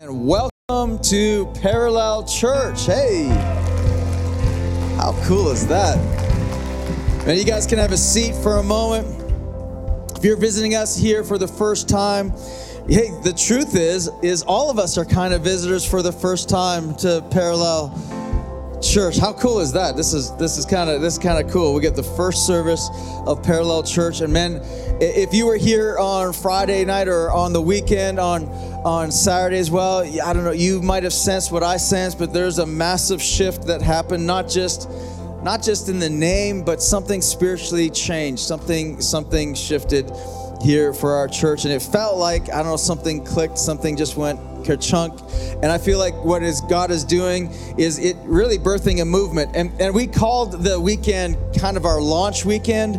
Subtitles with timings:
[0.00, 2.86] And welcome to Parallel Church.
[2.86, 3.24] Hey,
[4.96, 5.98] how cool is that?
[7.26, 9.08] Man, you guys can have a seat for a moment.
[10.16, 12.30] If you're visiting us here for the first time,
[12.88, 16.48] hey, the truth is, is all of us are kind of visitors for the first
[16.48, 17.90] time to Parallel
[18.80, 19.18] Church.
[19.18, 19.96] How cool is that?
[19.96, 21.74] This is this is kind of this is kind of cool.
[21.74, 22.88] We get the first service
[23.26, 24.60] of Parallel Church, and man,
[25.00, 28.46] if you were here on Friday night or on the weekend on
[28.84, 32.32] on Saturday as well, I don't know, you might have sensed what I sensed, but
[32.32, 34.88] there's a massive shift that happened, not just
[35.42, 38.42] not just in the name, but something spiritually changed.
[38.42, 40.10] Something something shifted
[40.60, 44.16] here for our church, and it felt like I don't know something clicked, something just
[44.16, 44.40] went
[44.76, 45.18] chunk.
[45.62, 49.56] And I feel like what is God is doing is it really birthing a movement.
[49.56, 52.98] And, and we called the weekend kind of our launch weekend,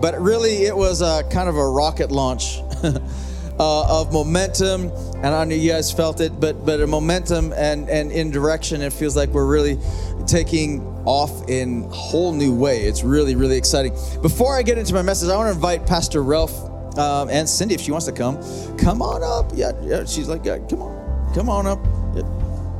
[0.00, 2.60] but really it was a kind of a rocket launch.
[3.60, 7.90] uh, of momentum, and I know you guys felt it, but but a momentum and
[7.90, 8.80] and in direction.
[8.80, 9.78] It feels like we're really
[10.26, 12.84] taking off in a whole new way.
[12.84, 13.92] It's really really exciting.
[14.22, 17.74] Before I get into my message, I want to invite Pastor Ralph um, and Cindy
[17.74, 18.38] if she wants to come.
[18.78, 19.52] Come on up.
[19.54, 20.06] Yeah, yeah.
[20.06, 21.34] She's like, yeah, come on.
[21.34, 21.80] Come on up.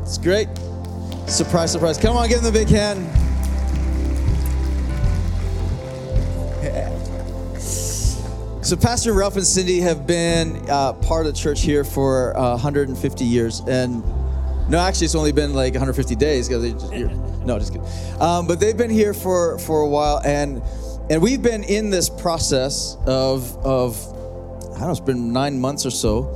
[0.03, 0.49] It's great.
[1.27, 1.99] Surprise, surprise.
[1.99, 3.20] Come on, give them the big hand.
[8.71, 12.51] So, Pastor Ralph and Cindy have been uh, part of the church here for uh,
[12.51, 13.63] 150 years.
[13.67, 14.05] And
[14.71, 16.49] no, actually, it's only been like 150 days.
[16.49, 17.89] Just, no, just kidding.
[18.21, 20.21] Um, but they've been here for, for a while.
[20.25, 20.63] And,
[21.11, 25.85] and we've been in this process of, of, I don't know, it's been nine months
[25.85, 26.33] or so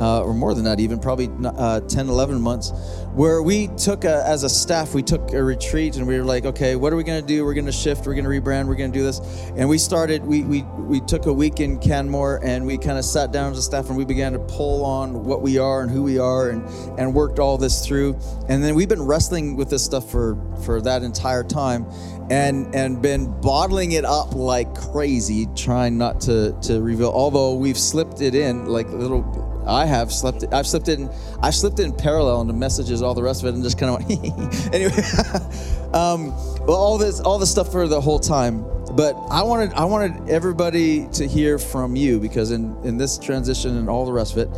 [0.00, 2.72] uh, or more than that, even probably uh, 10, 11 months,
[3.14, 6.44] where we took a, as a staff, we took a retreat and we were like,
[6.44, 7.44] okay, what are we going to do?
[7.44, 9.20] We're going to shift, we're going to rebrand, we're going to do this.
[9.56, 13.04] And we started, we, we, we took a week in Canmore and we kind of
[13.04, 15.90] sat down as a staff and we began to pull on what we are and
[15.90, 16.64] who we are and,
[16.98, 18.18] and worked all this through.
[18.48, 21.86] And then we've been wrestling with this stuff for, for that entire time
[22.30, 27.10] and and been bottling it up like crazy, trying not to to reveal.
[27.10, 30.44] Although we've slipped it in like little I have slept.
[30.52, 31.10] I've slipped in.
[31.42, 34.08] I've slipped in parallel into messages, all the rest of it, and just kind of
[34.08, 34.74] went.
[34.74, 34.92] anyway,
[35.92, 36.30] um,
[36.66, 38.64] well, all this, all this stuff for the whole time.
[38.96, 43.76] But I wanted, I wanted everybody to hear from you because in in this transition
[43.76, 44.48] and all the rest of it,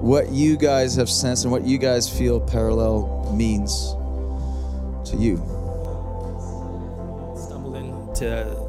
[0.00, 3.94] what you guys have sensed and what you guys feel parallel means
[5.10, 5.36] to you.
[7.36, 8.68] Stumbled into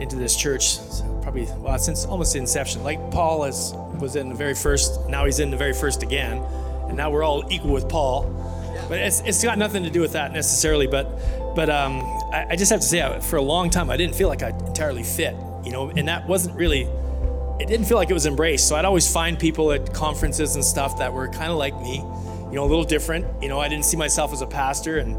[0.00, 0.78] into this church
[1.22, 2.82] probably well since almost inception.
[2.82, 6.38] Like Paul is was in the very first, now he's in the very first again,
[6.88, 8.24] and now we're all equal with Paul.
[8.88, 10.86] But it's, it's got nothing to do with that necessarily.
[10.86, 11.06] But
[11.54, 12.00] but um,
[12.32, 14.50] I, I, just have to say, for a long time, I didn't feel like I
[14.50, 16.88] entirely fit, you know, and that wasn't really.
[17.60, 18.66] It didn't feel like it was embraced.
[18.68, 21.96] So I'd always find people at conferences and stuff that were kind of like me,
[21.96, 23.26] you know, a little different.
[23.42, 25.16] You know, I didn't see myself as a pastor, and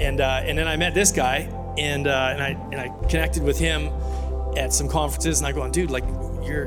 [0.00, 1.48] and uh, and then I met this guy,
[1.78, 3.90] and uh, and I and I connected with him
[4.56, 6.04] at some conferences, and I go, dude, like
[6.42, 6.66] you're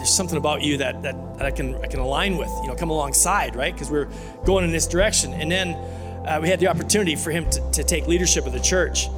[0.00, 2.74] there's something about you that, that, that I can I can align with, you know,
[2.74, 3.70] come alongside, right?
[3.70, 4.08] Because we're
[4.46, 5.34] going in this direction.
[5.34, 5.74] And then
[6.26, 9.08] uh, we had the opportunity for him to, to, take leadership of the church.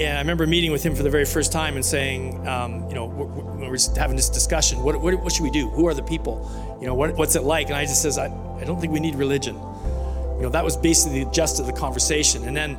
[0.00, 2.94] And I remember meeting with him for the very first time and saying, um, you
[2.96, 5.68] know, when we're having this discussion, what, what, what, should we do?
[5.70, 6.50] Who are the people?
[6.80, 7.68] You know, what, what's it like?
[7.68, 8.26] And I just says, I,
[8.60, 9.54] I don't think we need religion.
[9.54, 12.48] You know, that was basically the gist of the conversation.
[12.48, 12.76] And then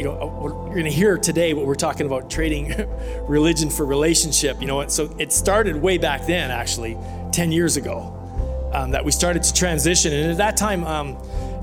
[0.00, 2.74] you know, uh, you're going to hear today what we're talking about trading
[3.28, 4.58] religion for relationship.
[4.58, 6.96] You know, so it started way back then, actually,
[7.32, 10.14] 10 years ago, um, that we started to transition.
[10.14, 11.18] And at that time, um,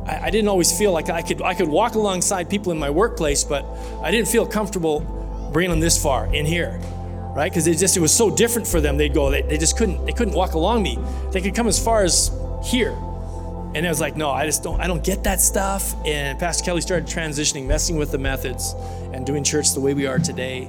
[0.05, 2.91] I, I, didn't always feel like I could I could walk alongside people in my
[2.91, 3.65] workplace, but
[4.03, 4.99] I didn't feel comfortable
[5.51, 6.79] bringing them this far in here,
[7.35, 7.51] right?
[7.51, 8.97] Because it just it was so different for them.
[8.97, 10.99] They'd go, they, they just couldn't they couldn't walk along me.
[11.31, 12.29] They could come as far as
[12.63, 12.95] here
[13.77, 15.93] and I was like, no, I just don't, I don't get that stuff.
[16.03, 18.73] And Pastor Kelly started transitioning, messing with the methods,
[19.13, 20.67] and doing church the way we are today.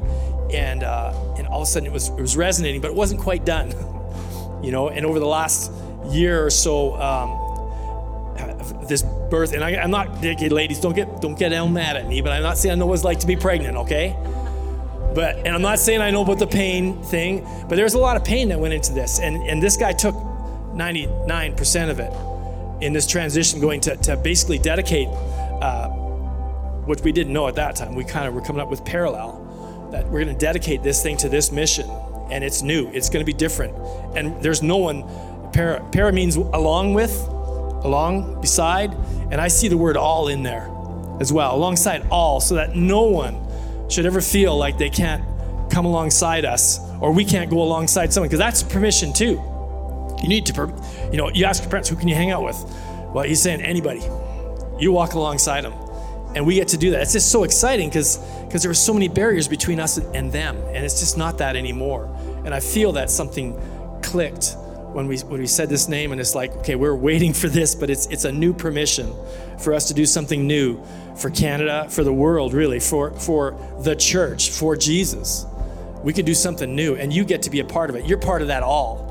[0.52, 3.20] And uh, and all of a sudden it was it was resonating, but it wasn't
[3.20, 3.70] quite done,
[4.62, 4.90] you know.
[4.90, 5.72] And over the last
[6.10, 11.50] year or so, um, this birth, and I, am not, ladies, don't get don't get
[11.68, 13.78] mad at me, but I'm not saying I know what it's like to be pregnant,
[13.78, 14.16] okay?
[15.14, 18.18] But and I'm not saying I know about the pain thing, but there's a lot
[18.18, 22.12] of pain that went into this, and and this guy took 99% of it
[22.80, 25.88] in this transition going to, to basically dedicate, uh,
[26.86, 27.94] which we didn't know at that time.
[27.94, 31.16] We kind of were coming up with parallel, that we're going to dedicate this thing
[31.18, 31.88] to this mission.
[32.30, 33.74] And it's new, it's going to be different.
[34.16, 35.02] And there's no one,
[35.52, 38.94] para, para means along with, along, beside.
[39.30, 40.70] And I see the word all in there
[41.20, 43.46] as well, alongside all, so that no one
[43.88, 45.24] should ever feel like they can't
[45.70, 49.42] come alongside us or we can't go alongside someone, because that's permission too.
[50.22, 50.74] You need to,
[51.12, 52.56] you know, you ask your parents, who can you hang out with?
[53.14, 54.02] Well, he's saying anybody.
[54.78, 55.74] You walk alongside them.
[56.34, 57.02] And we get to do that.
[57.02, 60.56] It's just so exciting because because there were so many barriers between us and them.
[60.56, 62.14] And it's just not that anymore.
[62.44, 63.58] And I feel that something
[64.02, 64.56] clicked
[64.92, 67.74] when we when we said this name and it's like, okay, we're waiting for this,
[67.74, 69.12] but it's it's a new permission
[69.58, 70.82] for us to do something new
[71.16, 75.46] for Canada, for the world, really, for for the church, for Jesus.
[76.02, 78.06] We can do something new and you get to be a part of it.
[78.06, 79.07] You're part of that all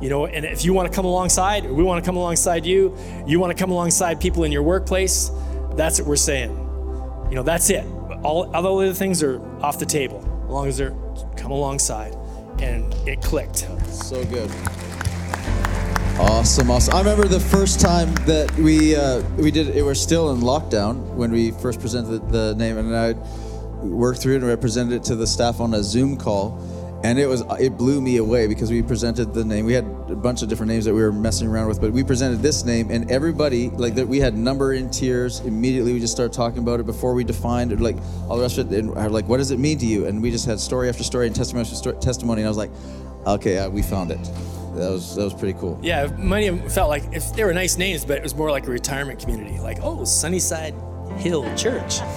[0.00, 2.96] you know and if you want to come alongside we want to come alongside you
[3.26, 5.30] you want to come alongside people in your workplace
[5.76, 6.50] that's what we're saying.
[7.30, 7.86] You know that's it.
[8.22, 10.94] All other things are off the table as long as they're
[11.36, 12.14] come alongside
[12.60, 13.68] and it clicked.
[13.88, 14.50] So good.
[16.18, 16.94] Awesome awesome.
[16.94, 21.14] I remember the first time that we uh, we did it we're still in lockdown
[21.14, 23.12] when we first presented the name and i
[23.82, 26.58] worked through it and represented it to the staff on a zoom call
[27.02, 30.16] and it was it blew me away because we presented the name we had a
[30.16, 32.90] bunch of different names that we were messing around with but we presented this name
[32.90, 36.78] and everybody like that we had number in tears immediately we just started talking about
[36.78, 37.96] it before we defined it like
[38.28, 40.06] all the rest of it and I like what does it mean to you?
[40.06, 42.58] And we just had story after story and testimony after story, testimony and i was
[42.58, 42.70] like
[43.26, 44.22] okay uh, we found it.
[44.74, 45.78] That was that was pretty cool.
[45.82, 48.50] Yeah many of them felt like if they were nice names but it was more
[48.50, 50.74] like a retirement community like oh sunnyside
[51.16, 51.98] hill church.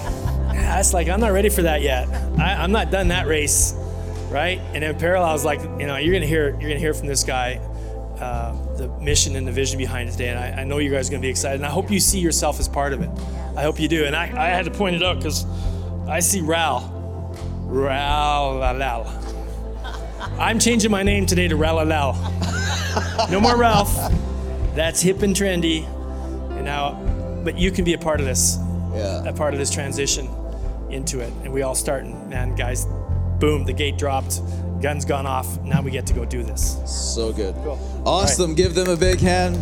[0.52, 2.06] That's like i'm not ready for that yet.
[2.38, 3.74] I, i'm not done that race
[4.34, 4.58] right?
[4.74, 7.06] And in parallel, I was like, you know, you're gonna hear you're gonna hear from
[7.06, 7.60] this guy
[8.18, 11.08] uh, the mission and the vision behind it today, and I, I, know you guys
[11.08, 13.10] are gonna be excited, and I hope you see yourself as part of it.
[13.56, 15.46] I hope you do, and I, I had to point it out because
[16.08, 16.90] I see Ral,
[17.66, 19.20] Ral la la.
[20.38, 23.26] I'm changing my name today to Ral la la.
[23.30, 23.94] No more Ralph.
[24.74, 25.86] That's hip and trendy,
[26.56, 26.94] and now,
[27.44, 28.58] but you can be a part of this,
[28.92, 29.24] yeah.
[29.24, 30.28] a part of this transition
[30.90, 32.04] into it, and we all start.
[32.04, 32.86] And man, guys,
[33.38, 34.40] boom, the gate dropped,
[34.80, 35.60] guns gone off.
[35.62, 36.80] Now we get to go do this.
[36.86, 37.54] So good.
[37.56, 37.78] Cool.
[38.04, 38.50] Awesome.
[38.50, 38.56] Right.
[38.56, 39.56] Give them a big hand.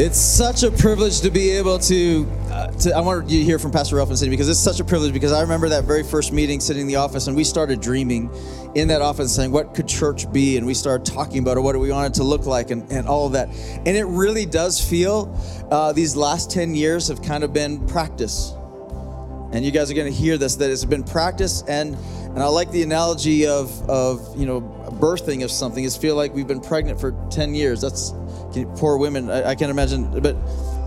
[0.00, 3.58] It's such a privilege to be able to, uh, to I want you to hear
[3.58, 6.04] from Pastor Ralph and Cindy because it's such a privilege because I remember that very
[6.04, 8.30] first meeting sitting in the office and we started dreaming
[8.76, 10.56] in that office saying, what could church be?
[10.56, 12.88] And we started talking about it, what do we want it to look like and,
[12.92, 13.48] and all of that.
[13.48, 15.36] And it really does feel
[15.72, 18.54] uh, these last 10 years have kind of been practice
[19.52, 21.96] and you guys are going to hear this that it's been practiced and
[22.30, 24.60] and I like the analogy of of you know
[25.00, 25.82] birthing of something.
[25.82, 27.80] Is feel like we've been pregnant for 10 years.
[27.80, 28.12] That's
[28.76, 30.36] poor women I, I can't imagine but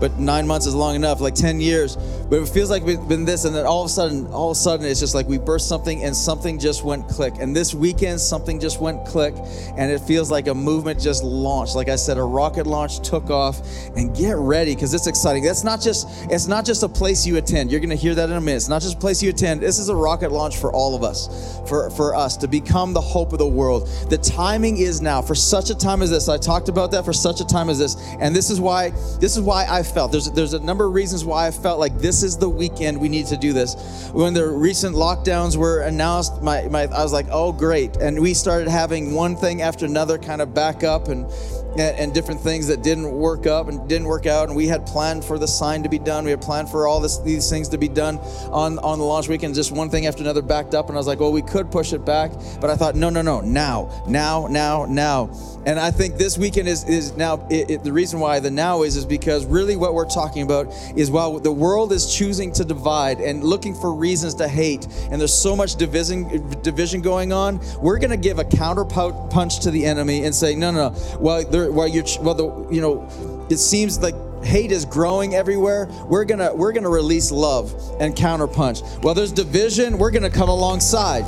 [0.02, 1.94] but nine months is long enough, like 10 years.
[2.28, 4.56] But it feels like we've been this, and then all of a sudden, all of
[4.56, 7.34] a sudden, it's just like we burst something and something just went click.
[7.38, 9.32] And this weekend, something just went click,
[9.76, 11.76] and it feels like a movement just launched.
[11.76, 13.60] Like I said, a rocket launch took off,
[13.94, 15.44] and get ready because it's exciting.
[15.44, 17.70] That's not just it's not just a place you attend.
[17.70, 18.56] You're gonna hear that in a minute.
[18.56, 19.60] It's not just a place you attend.
[19.60, 23.00] This is a rocket launch for all of us, for for us to become the
[23.00, 23.86] hope of the world.
[24.10, 26.28] The timing is now for such a time as this.
[26.28, 28.90] I talked about that for such a time as this, and this is why
[29.20, 30.12] this is why I felt.
[30.12, 33.08] There's there's a number of reasons why I felt like this is the weekend we
[33.08, 34.10] need to do this.
[34.12, 38.34] When the recent lockdowns were announced, my, my I was like, oh great, and we
[38.34, 41.26] started having one thing after another kind of back up and
[41.72, 44.48] and, and, different things that didn't work up and didn't work out.
[44.48, 46.24] And we had planned for the sign to be done.
[46.24, 48.18] We had planned for all this, these things to be done
[48.50, 49.54] on, on the launch weekend.
[49.54, 50.88] Just one thing after another backed up.
[50.88, 52.32] And I was like, well, we could push it back.
[52.60, 55.30] But I thought, no, no, no, now, now, now, now.
[55.64, 58.82] And I think this weekend is, is now, it, it, the reason why the now
[58.82, 62.64] is, is because really what we're talking about is while the world is choosing to
[62.64, 67.60] divide and looking for reasons to hate, and there's so much division, division going on,
[67.80, 71.18] we're going to give a counter punch to the enemy and say, no, no, no.
[71.20, 75.86] Well, there, while you're well the you know it seems like hate is growing everywhere
[76.06, 79.02] we're gonna we're gonna release love and counterpunch.
[79.02, 81.24] Well there's division we're gonna come alongside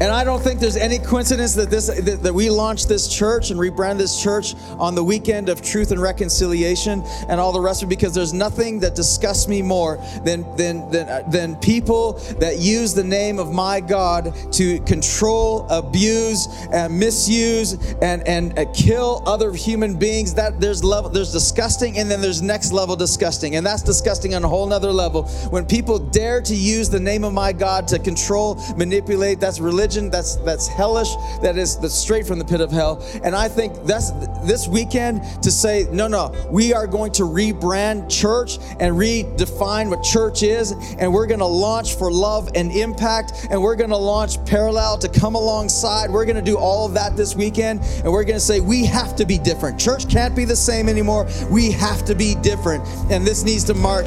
[0.00, 3.50] and I don't think there's any coincidence that this that, that, we launched this church
[3.50, 7.82] and rebrand this church on the weekend of truth and reconciliation and all the rest
[7.82, 12.58] of it because there's nothing that disgusts me more than than than, than people that
[12.58, 19.22] use the name of my God to control, abuse, and misuse and and uh, kill
[19.26, 20.32] other human beings.
[20.32, 23.56] That there's level there's disgusting and then there's next level disgusting.
[23.56, 25.24] And that's disgusting on a whole nother level.
[25.50, 29.89] When people dare to use the name of my God to control, manipulate, that's religion
[29.90, 31.08] religion that's that's hellish,
[31.42, 33.02] that is that's straight from the pit of hell.
[33.24, 34.10] And I think that's
[34.44, 40.02] this weekend to say, no, no, we are going to rebrand church and redefine what
[40.02, 44.98] church is, and we're to launch for love and impact, and we're to launch parallel
[44.98, 46.10] to come alongside.
[46.10, 49.26] We're to do all of that this weekend, and we're to say we have to
[49.26, 49.80] be different.
[49.80, 51.28] Church can't be the same anymore.
[51.50, 54.06] We have to be different, and this needs to mark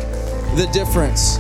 [0.55, 1.37] the difference.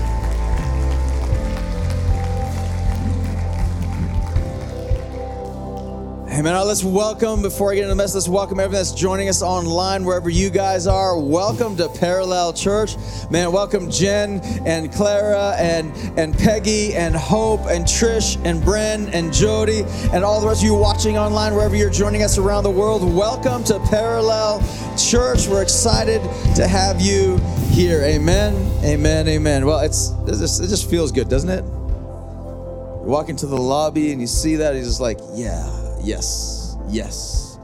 [6.33, 6.55] Amen.
[6.65, 10.03] Let's welcome, before I get into the message, let's welcome everyone that's joining us online,
[10.03, 11.15] wherever you guys are.
[11.15, 12.95] Welcome to Parallel Church.
[13.29, 19.31] Man, welcome Jen and Clara and, and Peggy and Hope and Trish and Bren and
[19.31, 22.71] Jody and all the rest of you watching online, wherever you're joining us around the
[22.71, 23.03] world.
[23.03, 24.59] Welcome to Parallel
[24.97, 25.47] Church.
[25.47, 26.19] We're excited
[26.55, 27.37] to have you
[27.69, 28.01] here.
[28.01, 28.55] Amen.
[28.83, 29.27] Amen.
[29.27, 29.67] Amen.
[29.67, 31.63] Well, it's it just, it just feels good, doesn't it?
[31.63, 36.77] You walk into the lobby and you see that, and you're just like, yeah yes,
[36.89, 37.57] yes.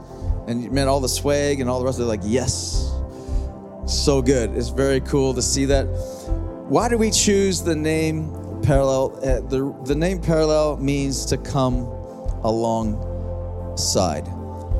[0.46, 2.92] And man, all the swag and all the rest it, like, yes.
[3.86, 4.56] So good.
[4.56, 5.84] It's very cool to see that.
[6.68, 8.32] Why do we choose the name
[8.62, 9.16] parallel?
[9.16, 11.86] Uh, the, the name parallel means to come
[12.44, 14.26] alongside.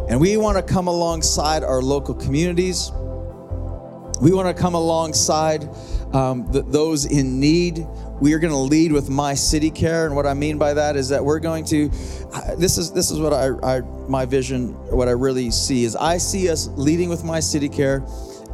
[0.08, 2.90] And we want to come alongside our local communities.
[4.20, 5.68] We want to come alongside
[6.12, 7.86] um, the, those in need
[8.20, 10.96] we are going to lead with my city care and what i mean by that
[10.96, 11.88] is that we're going to
[12.56, 16.18] this is this is what I, I my vision what i really see is i
[16.18, 18.04] see us leading with my city care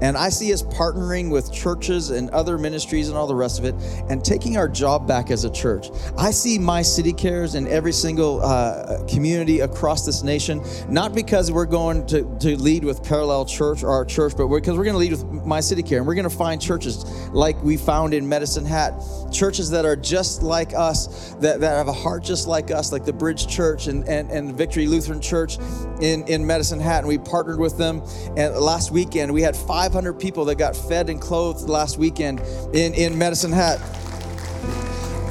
[0.00, 3.64] and I see us partnering with churches and other ministries and all the rest of
[3.64, 3.74] it
[4.10, 5.88] and taking our job back as a church.
[6.18, 11.50] I see my city cares in every single uh, community across this nation, not because
[11.50, 14.84] we're going to, to lead with Parallel Church or our church, but because we're, we're
[14.84, 15.98] going to lead with my city care.
[15.98, 18.92] And we're going to find churches like we found in Medicine Hat,
[19.36, 23.04] churches that are just like us, that, that have a heart just like us, like
[23.04, 25.58] the Bridge Church and, and, and Victory Lutheran Church
[26.00, 27.00] in, in Medicine Hat.
[27.00, 28.02] And we partnered with them.
[28.36, 32.40] And last weekend, we had 500 people that got fed and clothed last weekend
[32.72, 33.80] in, in Medicine Hat.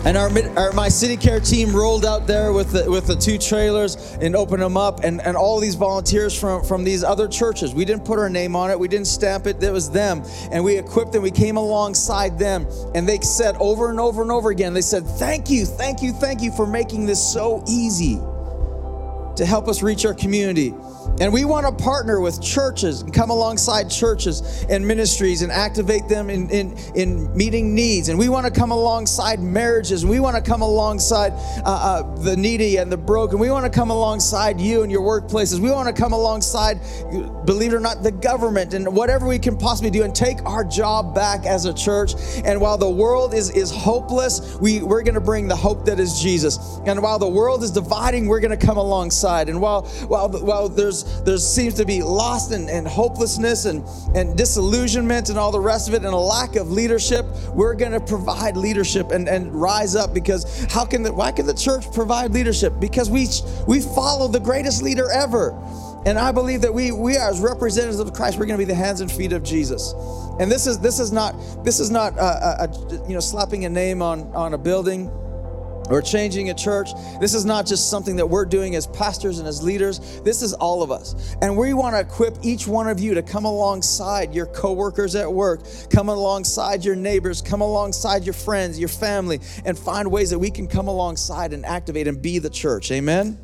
[0.06, 3.40] And our, our, my city care team rolled out there with the, with the two
[3.40, 7.74] trailers and opened them up, and, and all these volunteers from, from these other churches.
[7.74, 10.24] We didn't put our name on it, we didn't stamp it, it was them.
[10.52, 14.32] And we equipped them, we came alongside them, and they said over and over and
[14.32, 18.18] over again, they said, Thank you, thank you, thank you for making this so easy
[19.38, 20.74] to help us reach our community.
[21.20, 26.08] And we want to partner with churches and come alongside churches and ministries and activate
[26.10, 28.10] them in, in, in meeting needs.
[28.10, 30.06] And we want to come alongside marriages.
[30.06, 33.40] We want to come alongside uh, uh, the needy and the broken.
[33.40, 35.60] We want to come alongside you and your workplaces.
[35.60, 36.80] We want to come alongside,
[37.46, 40.64] believe it or not, the government and whatever we can possibly do and take our
[40.64, 42.14] job back as a church.
[42.44, 46.00] And while the world is, is hopeless, we, we're going to bring the hope that
[46.00, 46.80] is Jesus.
[46.86, 49.50] And while the world is dividing, we're going to come alongside.
[49.50, 53.86] And while, while, while there's there seems to be lost and, and hopelessness and,
[54.16, 57.92] and disillusionment and all the rest of it and a lack of leadership, we're going
[57.92, 61.92] to provide leadership and, and rise up because how can the, why can the church
[61.94, 62.74] provide leadership?
[62.80, 63.28] Because we,
[63.68, 65.52] we follow the greatest leader ever.
[66.06, 68.72] And I believe that we, we are as representatives of Christ, we're going to be
[68.72, 69.94] the hands and feet of Jesus.
[70.40, 73.70] And this is, this is not, this is not, a, a, you know, slapping a
[73.70, 75.10] name on, on a building
[75.90, 76.90] or changing a church.
[77.20, 80.22] This is not just something that we're doing as pastors and as leaders.
[80.22, 81.36] This is all of us.
[81.42, 85.32] And we want to equip each one of you to come alongside your coworkers at
[85.32, 90.40] work, come alongside your neighbors, come alongside your friends, your family, and find ways that
[90.40, 92.92] we can come alongside and activate and be the church.
[92.92, 93.40] Amen.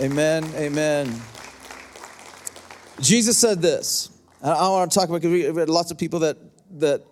[0.00, 0.44] Amen.
[0.54, 1.20] Amen.
[3.00, 4.10] Jesus said this.
[4.42, 6.38] I want to talk about because we have lots of people that
[6.78, 7.02] that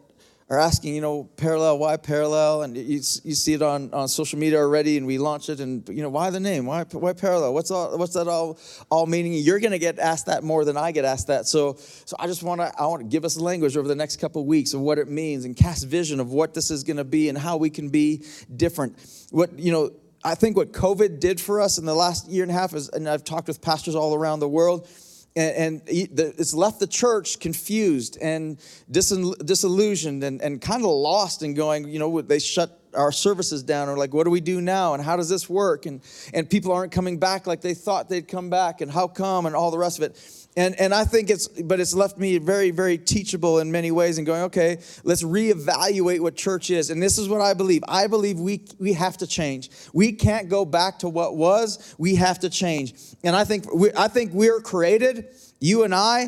[0.50, 2.62] are asking, you know, parallel, why parallel?
[2.62, 5.87] And you, you see it on, on social media already, and we launch it, and
[5.90, 6.64] you know, why the name?
[6.64, 7.52] Why, why parallel?
[7.52, 8.59] What's all, what's that all
[8.90, 9.35] all meaning?
[9.35, 11.47] You're going to get asked that more than I get asked that.
[11.47, 14.17] So, so I just want to I want to give us language over the next
[14.17, 16.97] couple of weeks of what it means and cast vision of what this is going
[16.97, 18.25] to be and how we can be
[18.57, 18.97] different.
[19.31, 19.90] What you know,
[20.25, 22.88] I think what COVID did for us in the last year and a half is,
[22.88, 24.88] and I've talked with pastors all around the world
[25.38, 28.59] and, it's left the church confused and
[28.90, 33.88] disillusioned and, and kind of lost and going, you know, they shut our services down
[33.88, 34.95] or like, what do we do now?
[34.95, 35.87] And how does this work?
[35.87, 36.00] And,
[36.33, 39.54] and people aren't coming back like they thought they'd come back and how come and
[39.54, 40.48] all the rest of it.
[40.58, 44.18] And, and I think it's, but it's left me very, very teachable in many ways
[44.18, 46.90] and going, okay, let's reevaluate what church is.
[46.90, 47.84] And this is what I believe.
[47.86, 49.70] I believe we, we have to change.
[49.92, 51.94] We can't go back to what was.
[51.96, 52.94] We have to change.
[53.22, 55.28] And I think, we, I think we're created,
[55.60, 56.26] you and I,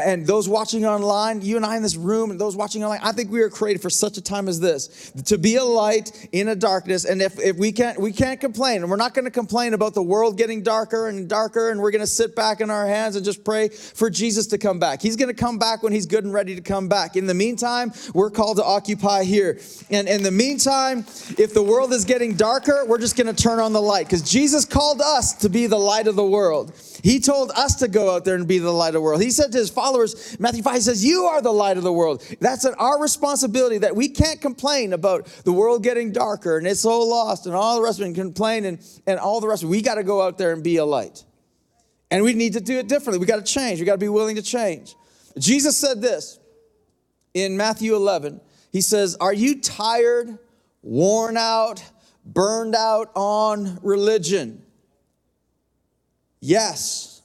[0.00, 3.12] and those watching online, you and I in this room, and those watching online, I
[3.12, 6.48] think we are created for such a time as this to be a light in
[6.48, 7.04] a darkness.
[7.04, 9.94] And if, if we can't, we can't complain, and we're not going to complain about
[9.94, 13.16] the world getting darker and darker, and we're going to sit back in our hands
[13.16, 15.02] and just pray for Jesus to come back.
[15.02, 17.16] He's going to come back when he's good and ready to come back.
[17.16, 19.60] In the meantime, we're called to occupy here.
[19.90, 21.00] And in the meantime,
[21.38, 24.22] if the world is getting darker, we're just going to turn on the light because
[24.22, 26.72] Jesus called us to be the light of the world.
[27.02, 29.20] He told us to go out there and be the light of the world.
[29.20, 32.24] He said to his followers, Matthew 5 says, You are the light of the world.
[32.40, 36.80] That's an, our responsibility that we can't complain about the world getting darker and it's
[36.80, 39.64] so lost and all the rest of it and complain and, and all the rest.
[39.64, 41.24] We got to go out there and be a light.
[42.12, 43.18] And we need to do it differently.
[43.18, 43.80] We got to change.
[43.80, 44.94] We got to be willing to change.
[45.38, 46.38] Jesus said this
[47.34, 48.40] in Matthew 11.
[48.70, 50.38] He says, Are you tired,
[50.82, 51.82] worn out,
[52.24, 54.62] burned out on religion?
[56.44, 57.22] Yes.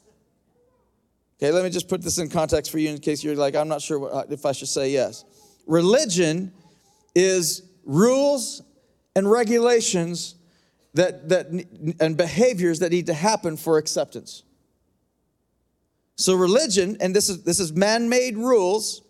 [1.37, 3.67] Okay, let me just put this in context for you in case you're like, I'm
[3.67, 5.25] not sure what, uh, if I should say yes.
[5.65, 6.53] Religion
[7.15, 8.61] is rules
[9.15, 10.35] and regulations
[10.93, 11.47] that, that,
[11.99, 14.43] and behaviors that need to happen for acceptance.
[16.15, 19.01] So religion, and this is, this is man-made rules,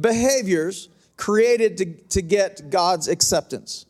[0.00, 3.86] behaviors created to, to get God's acceptance.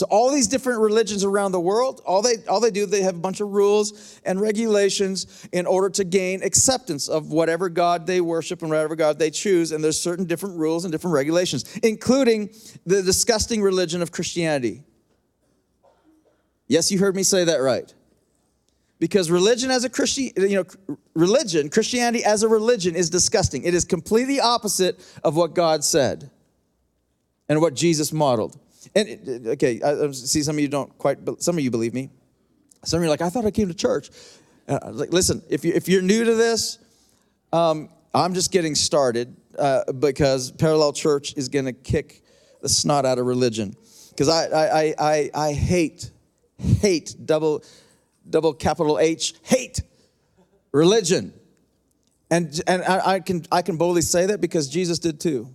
[0.00, 3.16] So all these different religions around the world, all they all they do, they have
[3.16, 8.22] a bunch of rules and regulations in order to gain acceptance of whatever God they
[8.22, 9.72] worship and whatever God they choose.
[9.72, 12.48] And there's certain different rules and different regulations, including
[12.86, 14.84] the disgusting religion of Christianity.
[16.66, 17.92] Yes, you heard me say that right.
[19.00, 23.64] Because religion as a Christian, you know, religion, Christianity as a religion is disgusting.
[23.64, 26.30] It is completely opposite of what God said
[27.50, 28.58] and what Jesus modeled.
[28.94, 32.10] And okay, I see some of you don't quite, some of you believe me.
[32.84, 34.10] Some of you are like, I thought I came to church.
[34.66, 36.78] Uh, like, listen, if, you, if you're new to this,
[37.52, 42.22] um, I'm just getting started uh, because Parallel Church is going to kick
[42.62, 43.76] the snot out of religion.
[44.10, 46.10] Because I, I, I, I hate,
[46.58, 47.62] hate, double,
[48.28, 49.82] double capital H, hate
[50.72, 51.32] religion.
[52.30, 55.52] And, and I, I, can, I can boldly say that because Jesus did too.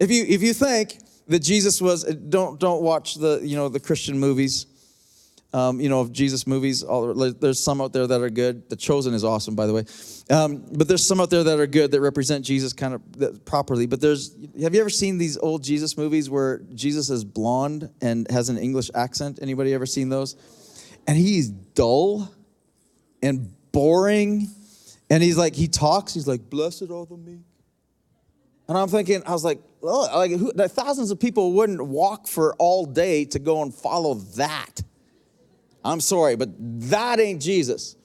[0.00, 0.98] If you, if you think
[1.28, 4.66] that Jesus was don't don't watch the you know the Christian movies.
[5.50, 6.82] Um, you know, Jesus movies.
[6.82, 8.68] All, there's some out there that are good.
[8.68, 9.84] The Chosen is awesome, by the way.
[10.28, 13.86] Um, but there's some out there that are good that represent Jesus kind of properly.
[13.86, 18.30] But there's, have you ever seen these old Jesus movies where Jesus is blonde and
[18.30, 19.38] has an English accent?
[19.40, 20.36] Anybody ever seen those?
[21.06, 22.30] And he's dull
[23.22, 24.48] and boring.
[25.08, 27.47] And he's like, he talks, he's like, blessed are the meek.
[28.68, 32.54] And I'm thinking, I was like, oh, like who, thousands of people wouldn't walk for
[32.56, 34.82] all day to go and follow that.
[35.84, 36.50] I'm sorry, but
[36.90, 37.96] that ain't Jesus.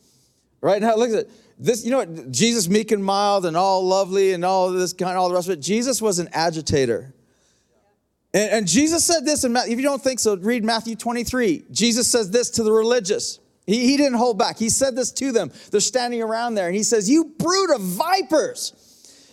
[0.61, 1.31] Right now, look at it.
[1.59, 1.83] this.
[1.83, 2.31] You know what?
[2.31, 5.57] Jesus, meek and mild and all lovely and all this kind, all the rest of
[5.57, 5.61] it.
[5.61, 7.13] Jesus was an agitator.
[8.33, 11.65] And, and Jesus said this, and if you don't think so, read Matthew 23.
[11.71, 13.39] Jesus says this to the religious.
[13.67, 14.57] He, he didn't hold back.
[14.57, 15.51] He said this to them.
[15.71, 18.82] They're standing around there, and he says, You brood of vipers.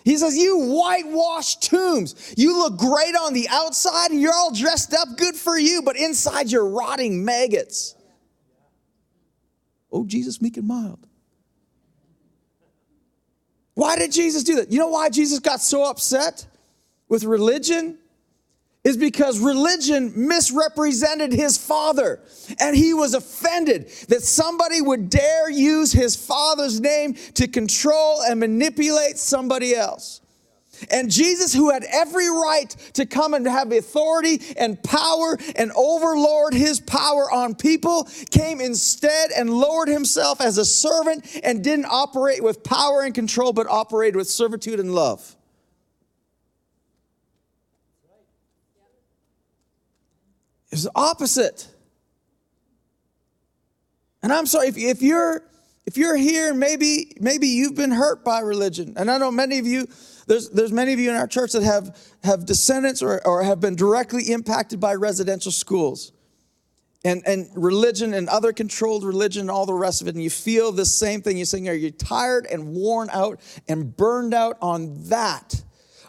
[0.03, 2.33] He says, You whitewashed tombs.
[2.37, 5.95] You look great on the outside and you're all dressed up, good for you, but
[5.95, 7.95] inside you're rotting maggots.
[9.91, 11.07] Oh, Jesus, meek and mild.
[13.73, 14.71] Why did Jesus do that?
[14.71, 16.45] You know why Jesus got so upset
[17.07, 17.97] with religion?
[18.83, 22.19] Is because religion misrepresented his father.
[22.59, 28.39] And he was offended that somebody would dare use his father's name to control and
[28.39, 30.21] manipulate somebody else.
[30.89, 36.55] And Jesus, who had every right to come and have authority and power and overlord
[36.55, 42.43] his power on people, came instead and lowered himself as a servant and didn't operate
[42.43, 45.35] with power and control, but operated with servitude and love.
[50.71, 51.67] It's the opposite.
[54.23, 55.43] And I'm sorry if, if you're
[55.85, 58.93] if you're here, maybe maybe you've been hurt by religion.
[58.95, 59.87] And I know many of you,
[60.27, 63.59] there's there's many of you in our church that have have descendants or, or have
[63.59, 66.13] been directly impacted by residential schools.
[67.03, 70.29] And, and religion and other controlled religion and all the rest of it, and you
[70.29, 71.35] feel the same thing.
[71.35, 75.63] You're saying, Are you tired and worn out and burned out on that?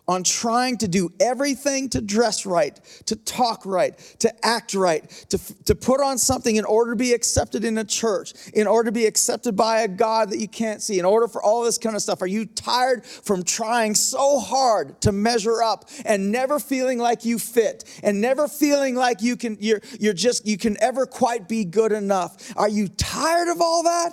[0.09, 5.39] On trying to do everything to dress right, to talk right, to act right, to,
[5.65, 8.93] to put on something in order to be accepted in a church, in order to
[8.93, 11.95] be accepted by a God that you can't see, in order for all this kind
[11.95, 12.21] of stuff?
[12.21, 17.39] Are you tired from trying so hard to measure up and never feeling like you
[17.39, 21.65] fit and never feeling like you can, you're, you're just, you can ever quite be
[21.65, 22.53] good enough?
[22.57, 24.13] Are you tired of all that?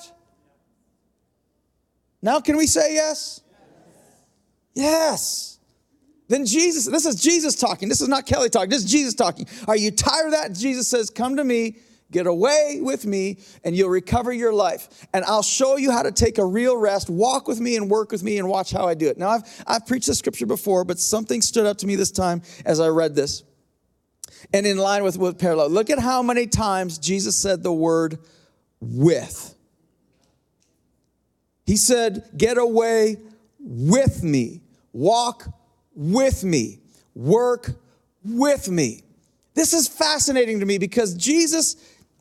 [2.21, 3.41] Now, can we say yes?
[4.75, 5.58] Yes.
[6.29, 7.89] Then Jesus, this is Jesus talking.
[7.89, 8.69] This is not Kelly talking.
[8.69, 9.47] This is Jesus talking.
[9.67, 10.53] Are you tired of that?
[10.53, 11.77] Jesus says, Come to me,
[12.11, 15.07] get away with me, and you'll recover your life.
[15.11, 17.09] And I'll show you how to take a real rest.
[17.09, 19.17] Walk with me and work with me and watch how I do it.
[19.17, 22.43] Now, I've, I've preached this scripture before, but something stood out to me this time
[22.63, 23.43] as I read this.
[24.53, 28.19] And in line with, with parallel, look at how many times Jesus said the word
[28.79, 29.55] with.
[31.65, 33.17] He said, Get away
[33.59, 34.61] with me,
[34.93, 35.58] walk
[35.99, 36.79] with me,
[37.13, 37.71] work
[38.23, 39.03] with me.
[39.53, 41.75] This is fascinating to me because Jesus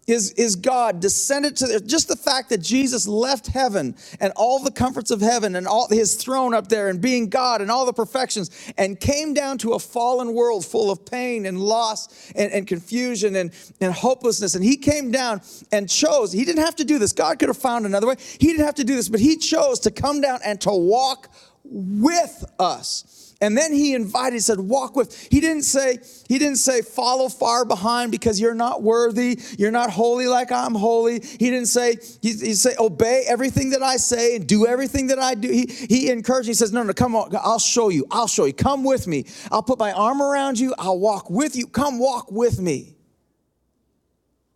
[0.08, 4.72] is, is God descended to just the fact that Jesus left heaven and all the
[4.72, 7.92] comforts of heaven and all his throne up there and being God and all the
[7.92, 12.66] perfections and came down to a fallen world full of pain and loss and, and
[12.66, 14.56] confusion and, and hopelessness.
[14.56, 17.12] And he came down and chose, he didn't have to do this.
[17.12, 18.16] God could have found another way.
[18.18, 21.28] He didn't have to do this, but he chose to come down and to walk
[21.62, 23.17] with us.
[23.40, 25.28] And then he invited, he said, walk with.
[25.30, 25.98] He didn't say,
[26.28, 30.74] he didn't say, follow far behind because you're not worthy, you're not holy like I'm
[30.74, 31.20] holy.
[31.20, 35.20] He didn't say, he, he say, obey everything that I say and do everything that
[35.20, 35.48] I do.
[35.48, 38.52] He, he encouraged, he says, no, no, come on, I'll show you, I'll show you.
[38.52, 39.24] Come with me.
[39.52, 41.68] I'll put my arm around you, I'll walk with you.
[41.68, 42.96] Come walk with me.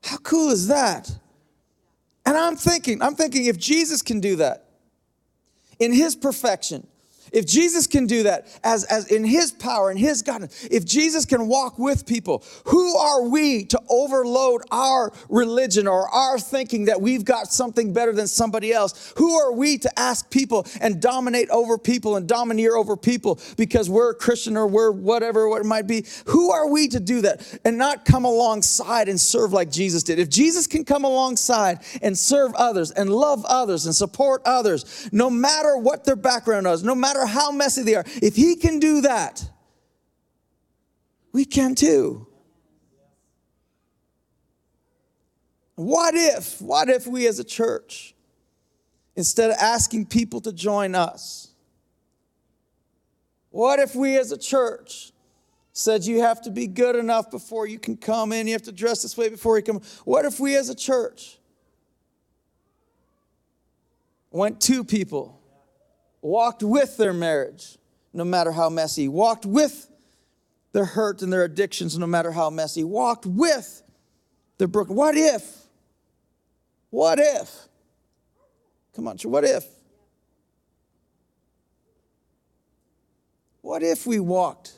[0.03, 1.09] How cool is that?
[2.27, 4.65] And I'm thinking, I'm thinking if Jesus can do that
[5.79, 6.89] in his perfection,
[7.33, 11.25] if Jesus can do that as, as in his power and his God, if Jesus
[11.25, 17.01] can walk with people, who are we to overload our religion or our thinking that
[17.01, 19.13] we've got something better than somebody else?
[19.17, 23.89] Who are we to ask people and dominate over people and domineer over people because
[23.89, 26.05] we're a Christian or we're whatever what it might be?
[26.27, 30.19] Who are we to do that and not come alongside and serve like Jesus did?
[30.19, 35.31] If Jesus can come alongside and serve others and love others and support others, no
[35.31, 38.79] matter what their background is, no matter matter how messy they are, if he can
[38.79, 39.49] do that,
[41.33, 42.27] we can too.
[45.75, 48.15] What if, what if we as a church,
[49.17, 51.49] instead of asking people to join us,
[53.51, 55.13] what if we as a church
[55.75, 58.73] said you have to be good enough before you can come in, you have to
[58.73, 59.81] dress this way before you come?
[60.05, 61.39] What if we as a church
[64.31, 65.42] went to people
[66.23, 67.77] walked with their marriage,
[68.15, 69.89] no matter how messy, walked with
[70.73, 73.83] their hurt and their addictions, no matter how messy, walked with
[74.57, 74.95] their broken.
[74.95, 75.59] What if?
[76.91, 77.69] What if?
[78.95, 79.65] Come on, what if?
[83.61, 84.73] What if we walked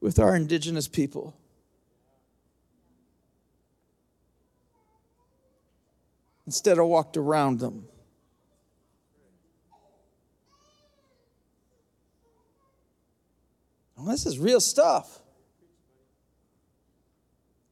[0.00, 1.34] with our indigenous people?
[6.46, 7.86] Instead of walked around them.
[14.10, 15.18] This is real stuff.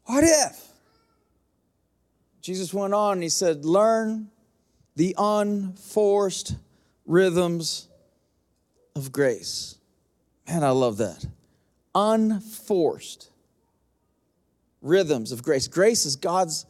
[0.05, 0.65] What if?
[2.41, 4.31] Jesus went on and he said, Learn
[4.97, 6.57] the unforced
[7.05, 7.89] rhythms
[8.97, 9.77] of grace.
[10.49, 11.27] Man, I love that.
[11.95, 13.31] Unforced
[14.81, 15.69] rhythms of grace.
[15.69, 16.65] Grace is God's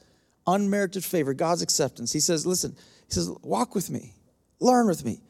[0.47, 2.13] unmerited favor, God's acceptance.
[2.13, 2.75] He says, Listen,
[3.07, 4.15] he says, Walk with me,
[4.61, 5.21] learn with me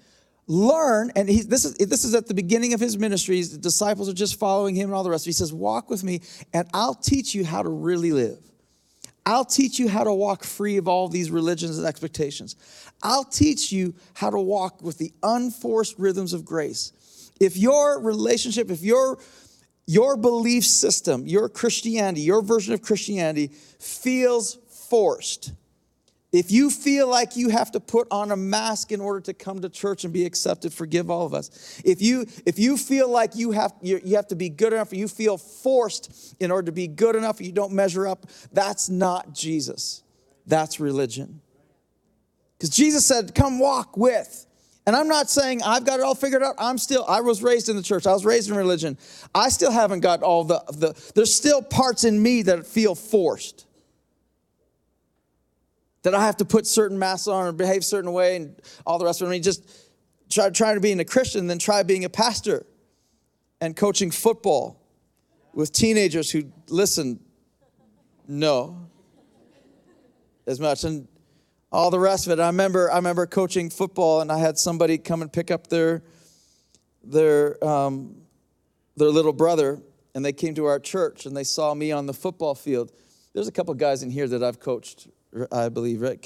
[0.49, 3.41] learn and he, this is this is at the beginning of his ministry.
[3.43, 5.27] The disciples are just following him and all the rest.
[5.27, 8.39] He says walk with me and i'll teach you how to really live.
[9.27, 12.57] I'll teach you how to walk free of all these religions and expectations.
[13.03, 16.93] I'll teach you how to walk with the unforced rhythms of grace.
[17.39, 19.19] If your relationship if your
[19.87, 25.53] your belief system your christianity your version of christianity feels forced
[26.31, 29.61] if you feel like you have to put on a mask in order to come
[29.61, 31.81] to church and be accepted, forgive all of us.
[31.85, 34.93] If you if you feel like you have you, you have to be good enough,
[34.93, 38.91] or you feel forced in order to be good enough, you don't measure up, that's
[38.91, 40.03] not Jesus.
[40.47, 41.41] That's religion.
[42.59, 44.45] Because Jesus said, "Come walk with."
[44.87, 46.55] And I'm not saying I've got it all figured out.
[46.59, 48.07] I'm still, I was raised in the church.
[48.07, 48.97] I was raised in religion.
[49.35, 53.67] I still haven't got all the, the there's still parts in me that feel forced
[56.11, 59.05] that I have to put certain masks on or behave certain way and all the
[59.05, 59.31] rest of it.
[59.31, 59.69] I mean, just
[60.31, 62.65] try trying to being a Christian, then try being a pastor
[63.61, 64.81] and coaching football
[65.53, 67.21] with teenagers who listen,
[68.27, 68.89] no,
[70.47, 71.07] as much, and
[71.71, 72.41] all the rest of it.
[72.41, 76.03] I remember I remember coaching football, and I had somebody come and pick up their
[77.05, 78.17] their um,
[78.97, 79.83] their little brother,
[80.15, 82.93] and they came to our church, and they saw me on the football field.
[83.35, 85.09] There's a couple guys in here that I've coached
[85.53, 86.21] I believe, right?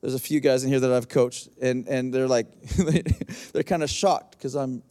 [0.00, 2.46] there's a few guys in here that I've coached, and, and they're like,
[3.52, 4.82] they're kind of shocked because I'm,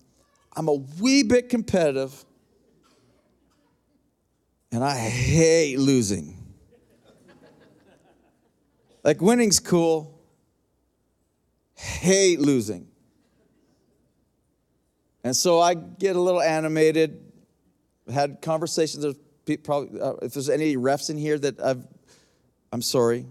[0.56, 2.26] I'm a wee bit competitive,
[4.72, 6.38] and I hate losing.
[9.04, 10.20] like, winning's cool,
[11.76, 12.88] hate losing.
[15.24, 17.20] And so I get a little animated,
[18.12, 19.02] had conversations.
[19.02, 21.84] There's probably, uh, if there's any refs in here that I've
[22.72, 23.26] I'm sorry.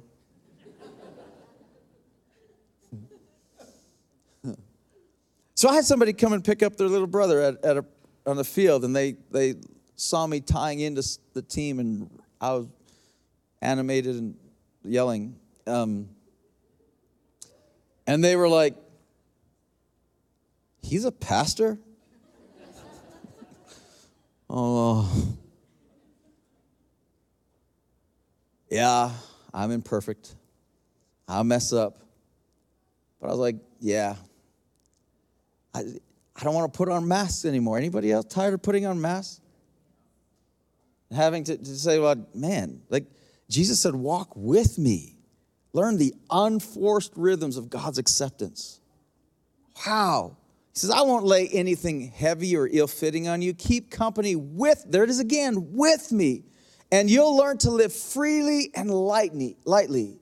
[5.57, 7.85] So I had somebody come and pick up their little brother at, at a,
[8.27, 9.55] on the field, and they, they
[9.97, 12.67] saw me tying into the team, and I was
[13.63, 14.37] animated and
[14.85, 15.37] yelling.
[15.67, 16.09] Um,
[18.07, 18.75] and they were like,
[20.83, 21.79] He's a pastor?
[24.51, 25.39] oh.
[28.75, 29.13] Yeah,
[29.53, 30.35] I'm imperfect.
[31.29, 32.01] I'll mess up.
[33.21, 34.17] But I was like, yeah.
[35.73, 35.83] I,
[36.35, 37.79] I don't want to put on masks anymore.
[37.79, 39.41] Anybody else tired of putting on masks?
[41.15, 43.07] Having to, to say, well, man, like
[43.49, 45.19] Jesus said, walk with me.
[45.73, 48.81] Learn the unforced rhythms of God's acceptance.
[49.87, 50.37] Wow.
[50.73, 53.55] He says, I won't lay anything heavy or ill fitting on you.
[53.55, 56.43] Keep company with, there it is again, with me.
[56.95, 59.57] And you'll learn to live freely and lightly.
[59.65, 60.21] lightly.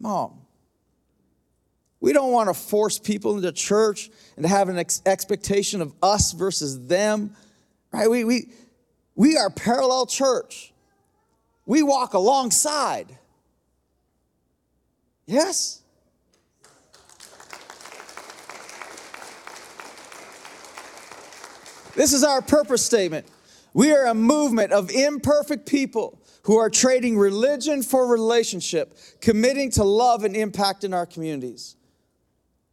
[0.00, 0.40] Mom,
[2.00, 6.32] we don't want to force people into church and have an ex- expectation of us
[6.32, 7.36] versus them,
[7.92, 8.10] right?
[8.10, 8.50] We, we,
[9.14, 10.72] we are parallel church.
[11.64, 13.16] We walk alongside.
[15.26, 15.80] Yes?
[21.94, 23.28] This is our purpose statement.
[23.74, 29.84] We are a movement of imperfect people who are trading religion for relationship, committing to
[29.84, 31.76] love and impact in our communities.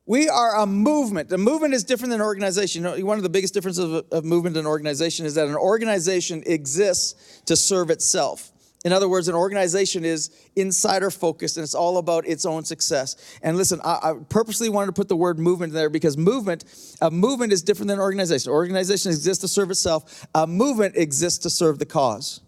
[0.06, 1.32] We are a movement.
[1.32, 2.84] A movement is different than an organization.
[3.06, 7.42] One of the biggest differences of, of movement and organization is that an organization exists
[7.46, 8.52] to serve itself.
[8.86, 13.38] In other words, an organization is insider focused and it's all about its own success.
[13.44, 16.63] And listen, I, I, purposely wanted to put the word movement there because movement,
[17.02, 18.52] a movement is different than organization.
[18.52, 20.26] Organization exists to serve itself.
[20.34, 22.39] A movement exists to serve the cause.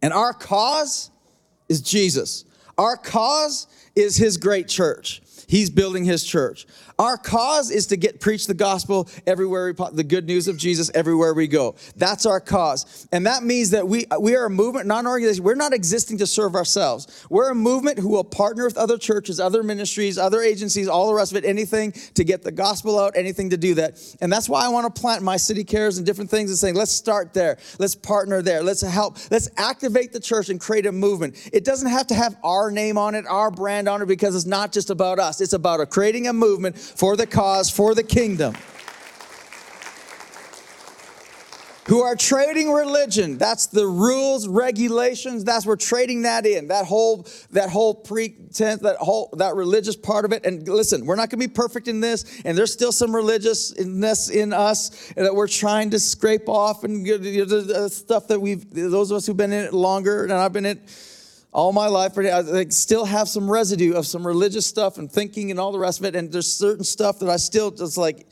[0.00, 1.10] And our cause
[1.68, 2.46] is Jesus.
[2.78, 5.20] Our cause is his great church.
[5.46, 6.66] He's building his church.
[6.98, 10.90] Our cause is to get preach the gospel everywhere we the good news of Jesus
[10.94, 11.74] everywhere we go.
[11.96, 13.06] That's our cause.
[13.12, 15.44] And that means that we we are a movement, not an organization.
[15.44, 17.26] We're not existing to serve ourselves.
[17.30, 21.14] We're a movement who will partner with other churches, other ministries, other agencies, all the
[21.14, 23.98] rest of it, anything to get the gospel out, anything to do that.
[24.20, 26.74] And that's why I want to plant my city cares and different things and saying,
[26.74, 27.58] let's start there.
[27.78, 28.62] Let's partner there.
[28.62, 29.18] Let's help.
[29.30, 31.50] Let's activate the church and create a movement.
[31.52, 34.46] It doesn't have to have our name on it, our brand on it, because it's
[34.46, 35.31] not just about us.
[35.40, 38.54] It's about a, creating a movement for the cause, for the kingdom.
[41.86, 43.38] Who are trading religion.
[43.38, 45.42] That's the rules, regulations.
[45.42, 46.68] That's we're trading that in.
[46.68, 50.46] That whole that whole pretense, that whole that religious part of it.
[50.46, 54.30] And listen, we're not going to be perfect in this, and there's still some religiousness
[54.30, 58.72] in us that we're trying to scrape off and the stuff that we've.
[58.72, 60.76] Those of us who've been in it longer, and I've been in.
[60.76, 61.11] it
[61.52, 65.60] all my life, I still have some residue of some religious stuff and thinking and
[65.60, 66.16] all the rest of it.
[66.16, 68.26] And there's certain stuff that I still just like,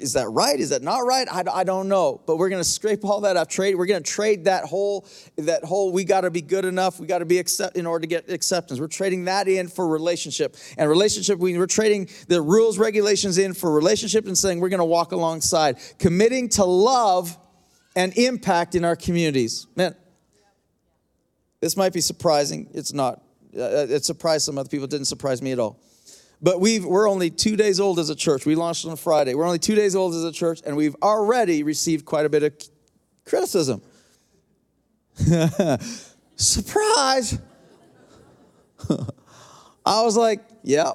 [0.00, 0.58] is that right?
[0.58, 1.28] Is that not right?
[1.30, 2.20] I, I don't know.
[2.26, 3.48] But we're going to scrape all that off.
[3.48, 3.76] Trade.
[3.76, 5.92] We're going to trade that whole that whole.
[5.92, 6.98] We got to be good enough.
[6.98, 8.80] We got to be accept in order to get acceptance.
[8.80, 11.38] We're trading that in for relationship and relationship.
[11.38, 15.12] We, we're trading the rules regulations in for relationship and saying we're going to walk
[15.12, 17.36] alongside, committing to love
[17.94, 19.68] and impact in our communities.
[19.76, 19.94] Man,
[21.60, 22.68] this might be surprising.
[22.72, 23.22] It's not.
[23.56, 24.84] Uh, it surprised some other people.
[24.84, 25.78] It didn't surprise me at all.
[26.42, 28.44] But we we're only two days old as a church.
[28.44, 29.34] We launched on Friday.
[29.34, 32.42] We're only two days old as a church, and we've already received quite a bit
[32.42, 32.52] of
[33.24, 33.80] criticism.
[36.36, 37.38] Surprise!
[39.86, 40.92] I was like, yeah.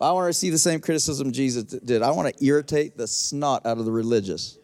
[0.00, 2.02] I want to receive the same criticism Jesus did.
[2.02, 4.58] I want to irritate the snot out of the religious.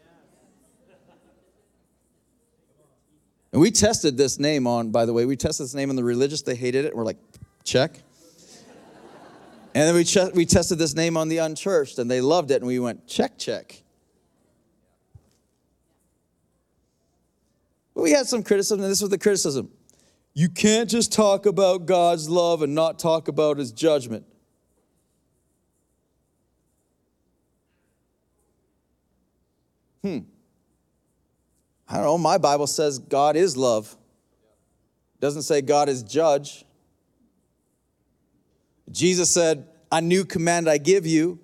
[3.53, 6.05] And we tested this name on, by the way, we tested this name on the
[6.05, 6.43] religious.
[6.43, 6.95] They hated it.
[6.95, 7.19] We're like,
[7.65, 8.01] check.
[9.75, 12.57] And then we, ch- we tested this name on the unchurched, and they loved it.
[12.57, 13.83] And we went, check, check.
[17.95, 19.71] But we had some criticism, and this was the criticism.
[20.33, 24.25] You can't just talk about God's love and not talk about his judgment.
[30.03, 30.21] Hmm.
[31.90, 33.96] I don't know, my Bible says God is love.
[35.16, 36.64] It doesn't say God is judge.
[38.92, 41.40] Jesus said, A new command I give you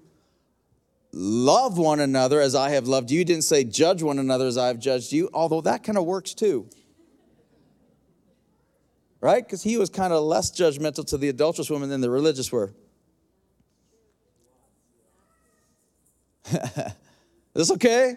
[1.12, 3.18] love one another as I have loved you.
[3.18, 6.04] He didn't say judge one another as I have judged you, although that kind of
[6.04, 6.68] works too.
[9.20, 9.44] Right?
[9.44, 12.72] Because he was kind of less judgmental to the adulterous woman than the religious were.
[16.52, 16.54] Is
[17.54, 18.14] this okay?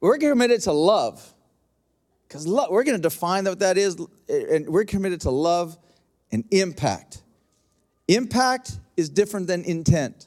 [0.00, 1.34] We're committed to love.
[2.26, 3.96] Because we're going to define what that is,
[4.28, 5.76] and we're committed to love
[6.30, 7.22] and impact.
[8.06, 10.26] Impact is different than intent.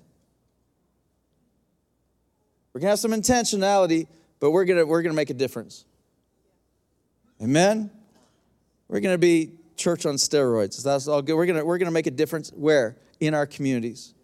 [2.74, 4.08] We're gonna have some intentionality,
[4.40, 5.86] but we're gonna we're gonna make a difference.
[7.42, 7.92] Amen.
[8.88, 10.82] We're gonna be church on steroids.
[10.84, 11.36] That's all good.
[11.36, 14.16] We're gonna we're gonna make a difference where in our communities.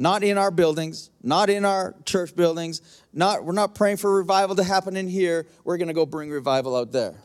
[0.00, 2.80] Not in our buildings, not in our church buildings,
[3.12, 5.46] not we're not praying for revival to happen in here.
[5.62, 7.16] We're gonna go bring revival out there.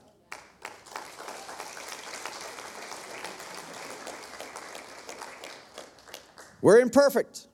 [6.61, 7.47] We're imperfect.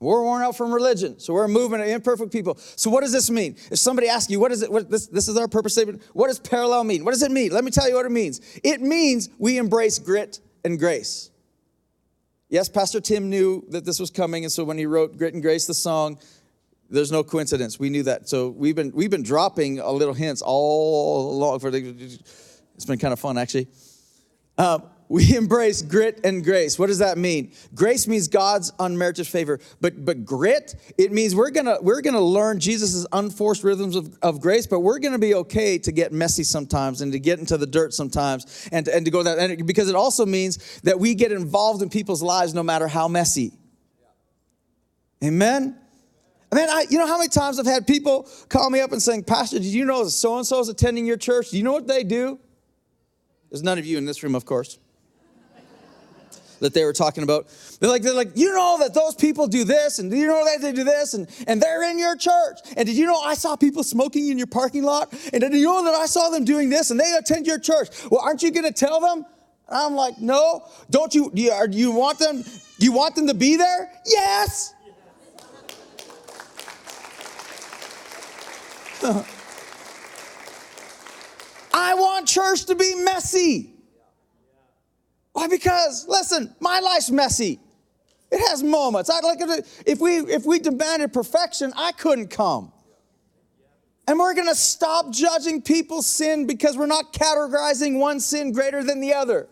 [0.00, 2.56] We're worn out from religion, so we're a movement of imperfect people.
[2.58, 3.54] So what does this mean?
[3.70, 4.72] If somebody asks you, what is it?
[4.72, 6.02] What, this, this is our purpose statement.
[6.12, 7.04] What does parallel mean?
[7.04, 7.52] What does it mean?
[7.52, 8.40] Let me tell you what it means.
[8.64, 11.30] It means we embrace grit and grace.
[12.54, 15.42] Yes, Pastor Tim knew that this was coming, and so when he wrote Grit and
[15.42, 16.20] Grace, the song,
[16.88, 17.80] there's no coincidence.
[17.80, 18.28] We knew that.
[18.28, 21.88] So we've been we've been dropping a little hints all along for the.
[22.76, 23.66] It's been kind of fun actually.
[24.56, 26.76] Um, we embrace grit and grace.
[26.76, 27.52] What does that mean?
[27.72, 32.58] Grace means God's unmerited favor, but but grit it means we're gonna we're gonna learn
[32.58, 37.00] Jesus' unforced rhythms of, of grace, but we're gonna be okay to get messy sometimes
[37.00, 39.94] and to get into the dirt sometimes and and to go that and because it
[39.94, 43.52] also means that we get involved in people's lives no matter how messy.
[45.22, 45.78] Amen.
[46.50, 49.00] I mean, I, you know how many times I've had people call me up and
[49.00, 51.50] saying, Pastor, did you know so and so is attending your church?
[51.50, 52.40] Do you know what they do?
[53.50, 54.78] There's none of you in this room, of course
[56.60, 57.46] that they were talking about.
[57.80, 60.60] They're like, they're like, you know that those people do this, and you know that
[60.60, 62.58] they do this, and, and they're in your church.
[62.76, 65.12] And did you know I saw people smoking in your parking lot?
[65.32, 67.88] And did you know that I saw them doing this and they attend your church?
[68.10, 69.24] Well, aren't you gonna tell them?
[69.68, 70.64] I'm like, no.
[70.90, 72.44] Don't you, do you, you want them,
[72.78, 73.90] you want them to be there?
[74.06, 74.74] Yes.
[81.74, 83.73] I want church to be messy.
[85.34, 85.48] Why?
[85.48, 87.60] Because listen, my life's messy.
[88.30, 89.10] It has moments.
[89.10, 89.38] I like
[89.84, 92.72] if we if we demanded perfection, I couldn't come.
[94.06, 98.84] And we're going to stop judging people's sin because we're not categorizing one sin greater
[98.84, 99.48] than the other.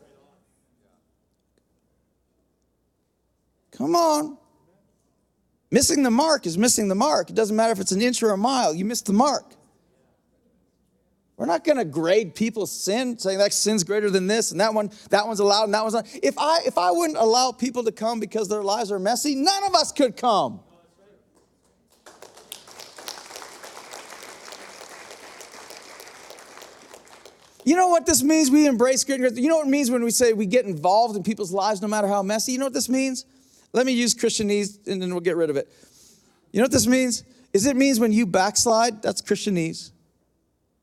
[3.72, 4.36] Come on.
[5.70, 7.30] Missing the mark is missing the mark.
[7.30, 9.54] It doesn't matter if it's an inch or a mile, you missed the mark.
[11.36, 14.74] We're not going to grade people's sin, saying that sin's greater than this and that
[14.74, 16.06] one, that one's allowed and that one's not.
[16.22, 19.64] If I if I wouldn't allow people to come because their lives are messy, none
[19.64, 20.60] of us could come.
[27.64, 28.50] You know what this means?
[28.50, 31.22] We embrace grit You know what it means when we say we get involved in
[31.22, 32.52] people's lives no matter how messy?
[32.52, 33.24] You know what this means?
[33.72, 35.72] Let me use Christianese and then we'll get rid of it.
[36.52, 37.24] You know what this means?
[37.52, 39.92] Is it means when you backslide, that's Christianese.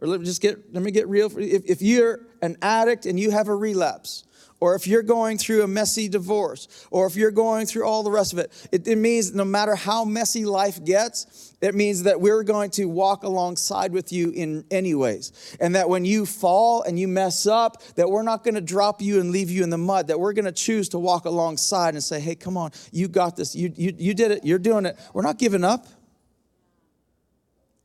[0.01, 1.27] Or let me just get, let me get real.
[1.37, 4.23] If, if you're an addict and you have a relapse,
[4.61, 8.11] or if you're going through a messy divorce, or if you're going through all the
[8.11, 12.19] rest of it, it, it, means no matter how messy life gets, it means that
[12.19, 15.57] we're going to walk alongside with you in any ways.
[15.61, 19.01] And that when you fall and you mess up, that we're not going to drop
[19.01, 21.93] you and leave you in the mud, that we're going to choose to walk alongside
[21.93, 23.55] and say, hey, come on, you got this.
[23.55, 24.43] You, you, you did it.
[24.43, 24.97] You're doing it.
[25.13, 25.87] We're not giving up.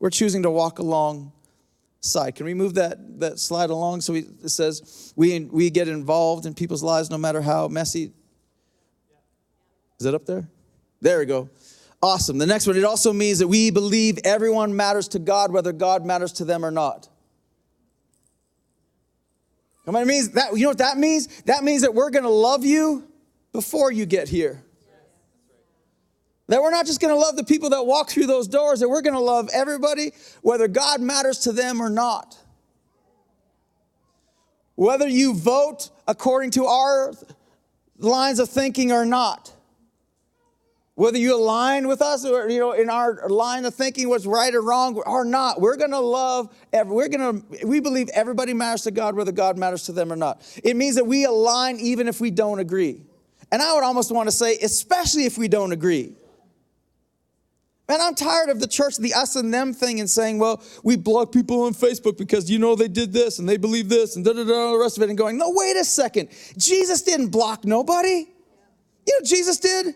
[0.00, 1.32] We're choosing to walk along
[2.04, 2.34] side.
[2.34, 4.02] Can we move that, that slide along?
[4.02, 8.12] So we, it says, we, we get involved in people's lives no matter how messy.
[9.98, 10.48] Is it up there?
[11.00, 11.50] There we go.
[12.02, 12.38] Awesome.
[12.38, 16.04] The next one, it also means that we believe everyone matters to God, whether God
[16.04, 17.08] matters to them or not.
[19.84, 21.42] Come on, it means that, you know what that means?
[21.42, 23.06] That means that we're going to love you
[23.52, 24.63] before you get here.
[26.48, 28.88] That we're not just going to love the people that walk through those doors, that
[28.88, 32.38] we're going to love everybody, whether God matters to them or not.
[34.74, 37.14] Whether you vote according to our
[37.98, 39.52] lines of thinking or not.
[40.96, 44.54] Whether you align with us or you know in our line of thinking what's right
[44.54, 46.54] or wrong or not, we're going to love.
[46.72, 47.66] We're going to.
[47.66, 50.40] We believe everybody matters to God, whether God matters to them or not.
[50.62, 53.02] It means that we align even if we don't agree.
[53.50, 56.14] And I would almost want to say, especially if we don't agree.
[57.86, 60.96] Man, I'm tired of the church, the us and them thing, and saying, well, we
[60.96, 64.24] block people on Facebook because you know they did this and they believe this and
[64.24, 66.30] da da da, the rest of it, and going, no, wait a second.
[66.56, 68.26] Jesus didn't block nobody.
[69.06, 69.94] You know, Jesus did.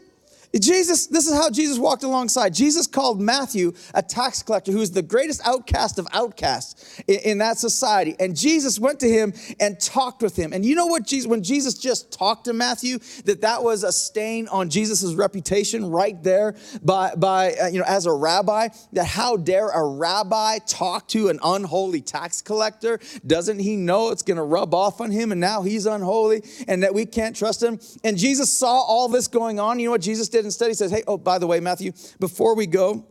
[0.57, 2.55] Jesus, this is how Jesus walked alongside.
[2.55, 7.39] Jesus called Matthew a tax collector who was the greatest outcast of outcasts in, in,
[7.39, 8.17] that society.
[8.19, 10.55] And Jesus went to him and talked with him.
[10.55, 13.93] And you know what Jesus, when Jesus just talked to Matthew, that that was a
[13.93, 19.05] stain on Jesus' reputation right there by, by uh, you know, as a rabbi, that
[19.05, 22.99] how dare a rabbi talk to an unholy tax collector?
[23.27, 26.83] Doesn't he know it's going to rub off on him and now he's unholy and
[26.83, 27.79] that we can't trust him?
[28.03, 29.79] And Jesus saw all this going on.
[29.79, 30.38] You know what Jesus did?
[30.39, 33.05] Did instead, he says, hey, oh, by the way, Matthew, before we go,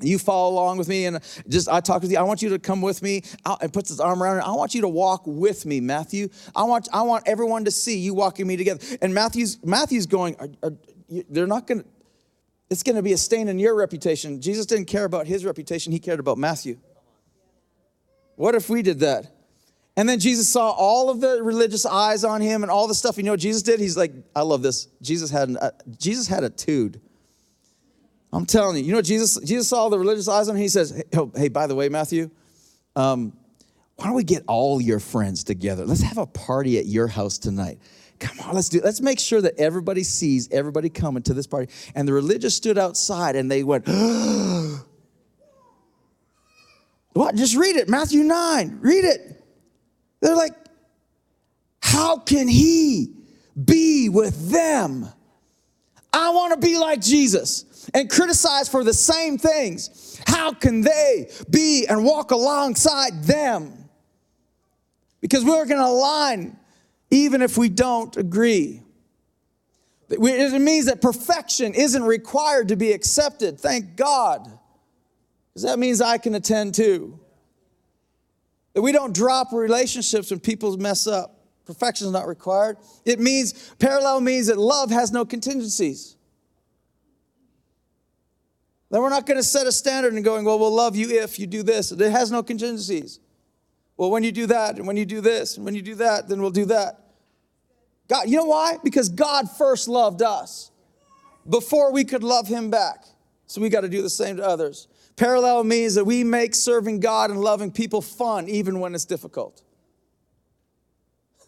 [0.00, 2.18] you follow along with me and just i talk with you.
[2.18, 3.24] I want you to come with me
[3.60, 4.44] and puts his arm around her.
[4.44, 6.28] I want you to walk with me matthew.
[6.54, 8.80] I want i want everyone to see you walking me together.
[9.02, 10.72] And matthew's matthew's going are, are,
[11.28, 11.86] they're not going to
[12.70, 14.40] it's going to be a stain in your reputation.
[14.40, 15.90] Jesus didn't care about his reputation.
[15.90, 16.78] He cared about matthew.
[18.36, 19.26] What if we did that
[19.98, 23.18] and then jesus saw all of the religious eyes on him and all the stuff
[23.18, 26.26] you know what jesus did he's like i love this jesus had an, uh, jesus
[26.26, 27.00] had a tude
[28.32, 30.62] I'm telling you, you know, what Jesus, Jesus saw all the religious eyes on him.
[30.62, 32.30] He says, hey, oh, hey by the way, Matthew,
[32.94, 33.32] um,
[33.96, 35.84] why don't we get all your friends together?
[35.84, 37.78] Let's have a party at your house tonight.
[38.20, 38.80] Come on, let's do.
[38.82, 41.72] Let's make sure that everybody sees everybody coming to this party.
[41.94, 43.86] And the religious stood outside and they went,
[47.12, 47.34] "What?
[47.36, 48.78] Just read it, Matthew nine.
[48.80, 49.37] Read it."
[50.20, 50.54] They're like,
[51.82, 53.14] "How can he
[53.62, 55.08] be with them?"
[56.12, 61.30] I want to be like Jesus and criticize for the same things, how can they
[61.48, 63.88] be and walk alongside them?
[65.20, 66.56] Because we're going to align
[67.10, 68.82] even if we don't agree.
[70.10, 73.60] It means that perfection isn't required to be accepted.
[73.60, 74.50] Thank God.
[75.50, 77.18] Because that means I can attend too.
[78.78, 81.34] That we don't drop relationships when people mess up.
[81.64, 82.76] Perfection is not required.
[83.04, 86.14] It means, parallel means that love has no contingencies.
[88.88, 91.40] Then we're not going to set a standard and going, well, we'll love you if
[91.40, 91.90] you do this.
[91.90, 93.18] It has no contingencies.
[93.96, 96.28] Well, when you do that, and when you do this, and when you do that,
[96.28, 97.00] then we'll do that.
[98.06, 98.76] God, you know why?
[98.84, 100.70] Because God first loved us
[101.50, 103.06] before we could love him back.
[103.48, 104.86] So we got to do the same to others.
[105.18, 109.62] Parallel means that we make serving God and loving people fun even when it's difficult.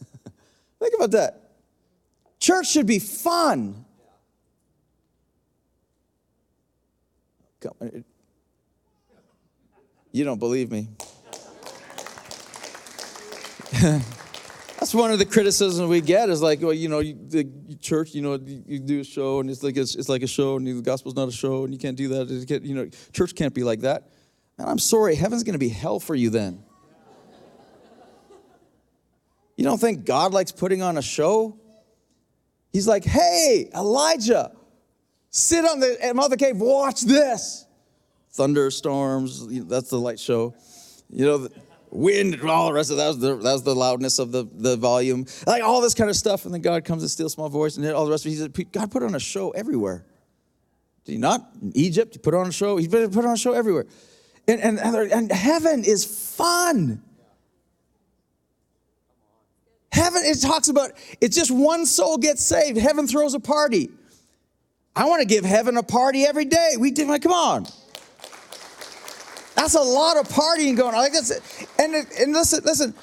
[0.81, 1.53] Think about that.
[2.41, 3.85] Church should be fun.
[7.65, 7.87] Uh,
[10.11, 10.89] you don't believe me.
[14.81, 17.45] That's one of the criticisms we get is like, well, you know, you, the
[17.81, 20.27] church, you know, you, you, do a show and it's like it's, it's like a
[20.27, 22.47] show and the gospel's not a show and you can't do that.
[22.49, 24.09] Can't, you know, church can't be like that.
[24.57, 26.63] And I'm sorry, heaven's going to be hell for you then.
[29.57, 31.59] You don't think God likes putting on a show?
[32.73, 34.53] He's like, hey, Elijah,
[35.31, 37.65] Sit on the mother cave, watch this.
[38.33, 40.55] Thunderstorms, that's the light show.
[41.09, 41.49] You know,
[41.91, 44.47] wind and all the rest of that was the, that was the loudness of the,
[44.53, 45.27] the volume.
[45.47, 46.45] Like all this kind of stuff.
[46.45, 48.35] And then God comes and steals small voice and all the rest of it.
[48.35, 50.05] He said, God put on a show everywhere.
[51.05, 51.51] Did he not?
[51.61, 52.77] In Egypt, he put on a show.
[52.77, 53.87] He put on a show everywhere.
[54.47, 57.03] And, and, and heaven is fun.
[59.93, 62.79] Heaven, it talks about, it's just one soul gets saved.
[62.79, 63.91] Heaven throws a party.
[64.95, 66.75] I want to give heaven a party every day.
[66.79, 67.67] We did, come on.
[69.61, 71.03] That's a lot of partying going on.
[71.03, 71.31] Like that's
[71.79, 72.95] and and listen, listen.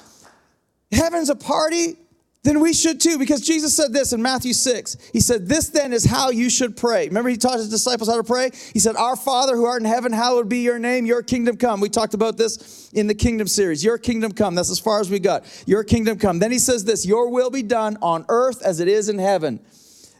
[0.90, 1.96] Heaven's a party,
[2.42, 4.96] then we should too, because Jesus said this in Matthew 6.
[5.12, 7.06] He said, This then is how you should pray.
[7.06, 8.50] Remember, he taught his disciples how to pray?
[8.72, 11.80] He said, Our Father who art in heaven, hallowed be your name, your kingdom come.
[11.80, 13.84] We talked about this in the kingdom series.
[13.84, 14.56] Your kingdom come.
[14.56, 15.44] That's as far as we got.
[15.66, 16.40] Your kingdom come.
[16.40, 19.60] Then he says this, Your will be done on earth as it is in heaven.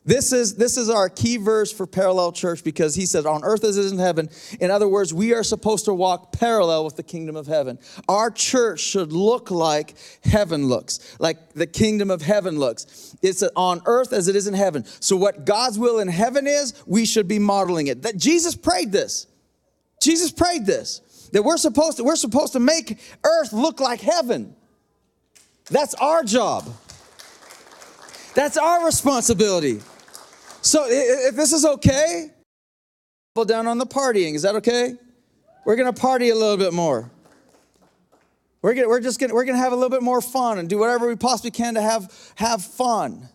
[0.05, 3.65] This is, this is our key verse for parallel church because he said, On earth
[3.65, 4.29] as it is in heaven.
[4.61, 7.79] In other words, we are supposed to walk parallel with the kingdom of heaven.
[8.09, 13.17] Our church should look like heaven looks, like the kingdom of heaven looks.
[13.23, 14.85] It's on earth as it is in heaven.
[15.01, 18.03] So, what God's will in heaven is, we should be modeling it.
[18.03, 19.27] That Jesus prayed this.
[20.01, 21.29] Jesus prayed this.
[21.33, 24.55] That we're supposed to, we're supposed to make earth look like heaven.
[25.71, 26.67] That's our job.
[28.39, 29.81] That's our responsibility.
[30.63, 32.31] So if this is okay,
[33.45, 34.37] down on the partying.
[34.37, 34.95] Is that okay?
[35.65, 37.11] We're gonna party a little bit more.
[38.63, 40.79] We're, gonna, we're just gonna, we're gonna have a little bit more fun and do
[40.79, 43.29] whatever we possibly can to have, have fun.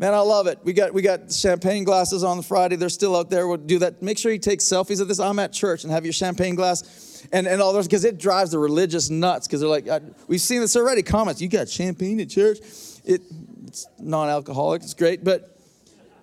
[0.00, 0.58] Man, I love it.
[0.64, 2.74] We got we got champagne glasses on Friday.
[2.74, 3.46] They're still out there.
[3.46, 4.02] We'll do that.
[4.02, 5.20] Make sure you take selfies of this.
[5.20, 8.50] I'm at church and have your champagne glass and, and all those because it drives
[8.50, 11.04] the religious nuts because they're like, I, we've seen this already.
[11.04, 12.58] Comments, you got champagne at church?
[13.04, 13.22] It,
[13.68, 14.82] it's non-alcoholic.
[14.82, 15.56] It's great, but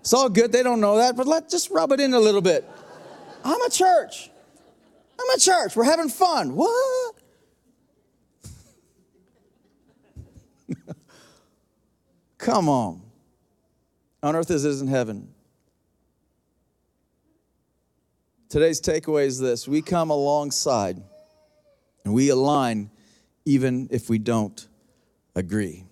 [0.01, 0.51] it's all good.
[0.51, 2.69] They don't know that, but let's just rub it in a little bit.
[3.43, 4.29] I'm a church.
[5.19, 5.75] I'm a church.
[5.75, 6.55] We're having fun.
[6.55, 7.15] What?
[12.37, 13.01] Come on.
[14.23, 15.29] On earth as it is in heaven.
[18.49, 21.01] Today's takeaway is this we come alongside
[22.03, 22.89] and we align
[23.45, 24.67] even if we don't
[25.35, 25.84] agree.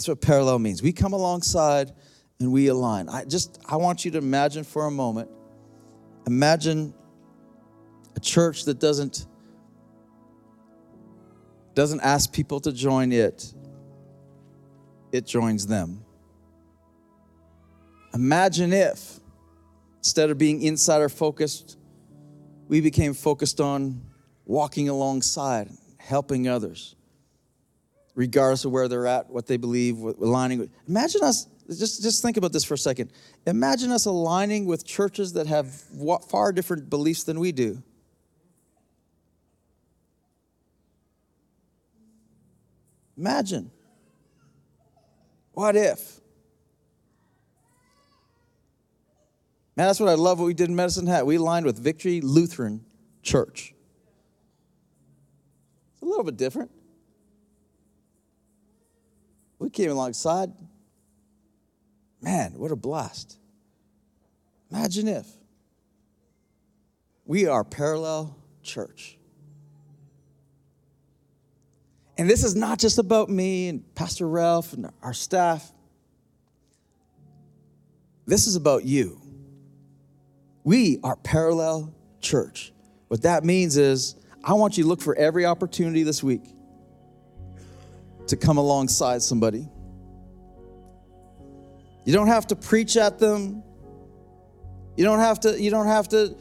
[0.00, 0.82] That's what parallel means.
[0.82, 1.92] We come alongside
[2.38, 3.10] and we align.
[3.10, 5.28] I just I want you to imagine for a moment.
[6.26, 6.94] Imagine
[8.16, 9.26] a church that doesn't
[11.74, 13.52] doesn't ask people to join it.
[15.12, 16.02] It joins them.
[18.14, 19.20] Imagine if
[19.98, 21.76] instead of being insider focused,
[22.68, 24.00] we became focused on
[24.46, 26.96] walking alongside, helping others,
[28.20, 30.70] regardless of where they're at, what they believe, aligning with.
[30.86, 33.10] Imagine us just, just think about this for a second.
[33.46, 35.72] Imagine us aligning with churches that have
[36.28, 37.82] far different beliefs than we do.
[43.16, 43.70] Imagine.
[45.52, 46.20] What if?
[49.76, 51.24] Man, that's what I love what we did in Medicine Hat.
[51.24, 52.84] We aligned with Victory Lutheran
[53.22, 53.72] Church.
[55.94, 56.70] It's a little bit different.
[59.60, 60.52] We came alongside,
[62.22, 63.38] Man, what a blast.
[64.70, 65.26] Imagine if
[67.24, 69.16] we are parallel church.
[72.18, 75.72] And this is not just about me and Pastor Ralph and our staff.
[78.26, 79.20] This is about you.
[80.62, 82.72] We are parallel church.
[83.08, 86.42] What that means is, I want you to look for every opportunity this week
[88.28, 89.68] to come alongside somebody
[92.04, 93.62] you don't have to preach at them.
[94.96, 96.36] You don't have to, you don't have to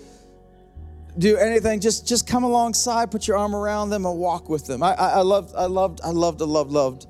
[1.18, 1.80] do anything.
[1.80, 4.82] Just just come alongside, put your arm around them, and walk with them.
[4.82, 7.08] I, I, I loved, I loved, I loved, I loved, loved.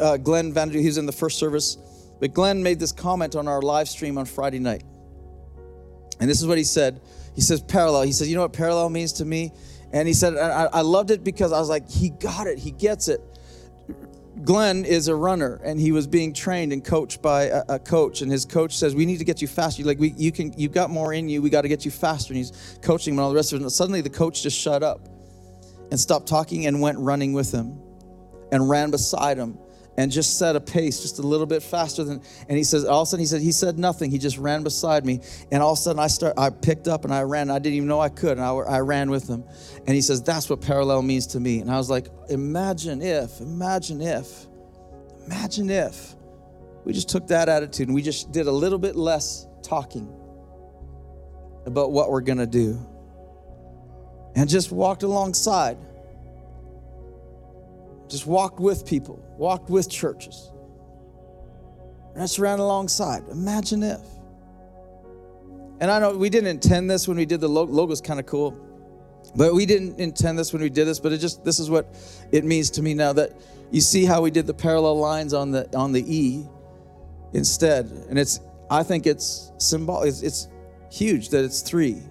[0.00, 1.76] Uh, Glenn Vanderdew, was in the first service,
[2.18, 4.84] but Glenn made this comment on our live stream on Friday night.
[6.18, 7.02] And this is what he said.
[7.34, 8.02] He says, parallel.
[8.02, 9.52] He says, you know what parallel means to me?
[9.92, 12.70] And he said, I, I loved it because I was like, he got it, he
[12.70, 13.20] gets it.
[14.42, 18.20] Glenn is a runner and he was being trained and coached by a, a coach
[18.20, 19.82] and his coach says we need to get you faster.
[19.82, 22.32] Like we, you can you've got more in you we got to get you faster
[22.32, 24.58] and he's coaching him and all the rest of it and suddenly the coach just
[24.58, 25.08] shut up
[25.90, 27.78] and stopped talking and went running with him
[28.52, 29.58] and ran beside him
[29.96, 33.02] and just set a pace just a little bit faster than and he says all
[33.02, 34.10] of a sudden he said he said nothing.
[34.10, 35.20] He just ran beside me.
[35.50, 37.50] And all of a sudden i start i picked up and i ran.
[37.50, 38.38] I didn't even know i could.
[38.38, 39.44] And i, I ran with him.
[39.86, 41.60] And he says that's what parallel means to me.
[41.60, 44.46] And i was like imagine if imagine if
[45.26, 46.14] imagine if.
[46.84, 50.06] We just took that attitude and we just did a little bit less talking
[51.66, 52.78] about what we're going to do.
[54.36, 55.78] And just walked alongside
[58.08, 60.50] just walked with people, walked with churches.
[62.14, 63.24] And just ran alongside.
[63.30, 64.00] Imagine if.
[65.80, 67.72] And I know we didn't intend this when we did the logo.
[67.72, 68.58] Logo's kind of cool.
[69.34, 71.94] But we didn't intend this when we did this, but it just this is what
[72.32, 73.32] it means to me now that
[73.70, 76.46] you see how we did the parallel lines on the on the E
[77.34, 77.86] instead.
[78.08, 78.40] And it's
[78.70, 80.48] I think it's symbolic it's, it's
[80.90, 82.02] huge that it's three.